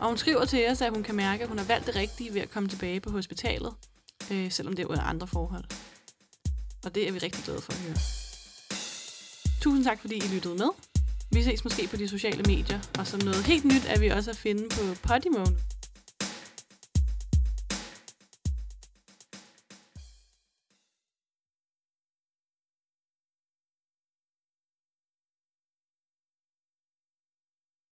Og 0.00 0.08
hun 0.08 0.16
skriver 0.16 0.44
til 0.44 0.70
os, 0.70 0.82
at 0.82 0.90
hun 0.90 1.02
kan 1.02 1.14
mærke, 1.14 1.42
at 1.42 1.48
hun 1.48 1.58
har 1.58 1.66
valgt 1.66 1.86
det 1.86 1.96
rigtige 1.96 2.34
ved 2.34 2.40
at 2.40 2.50
komme 2.50 2.68
tilbage 2.68 3.00
på 3.00 3.10
hospitalet, 3.10 3.74
øh, 4.30 4.50
selvom 4.50 4.76
det 4.76 4.82
er 4.82 4.86
under 4.86 5.02
andre 5.02 5.26
forhold. 5.26 5.64
Og 6.84 6.94
det 6.94 7.08
er 7.08 7.12
vi 7.12 7.18
rigtig 7.18 7.44
glade 7.44 7.60
for 7.60 7.72
at 7.72 7.78
høre. 7.78 8.17
Tusind 9.60 9.84
tak, 9.84 10.00
fordi 10.00 10.16
I 10.16 10.28
lyttede 10.34 10.54
med. 10.54 10.68
Vi 11.32 11.42
ses 11.42 11.64
måske 11.64 11.86
på 11.86 11.96
de 11.96 12.08
sociale 12.08 12.42
medier, 12.42 12.80
og 12.98 13.06
som 13.06 13.20
noget 13.24 13.44
helt 13.44 13.64
nyt 13.64 13.84
er 13.88 13.98
vi 13.98 14.08
også 14.08 14.30
at 14.30 14.36
finde 14.36 14.64
på 14.68 14.82
Podimo 15.08 15.44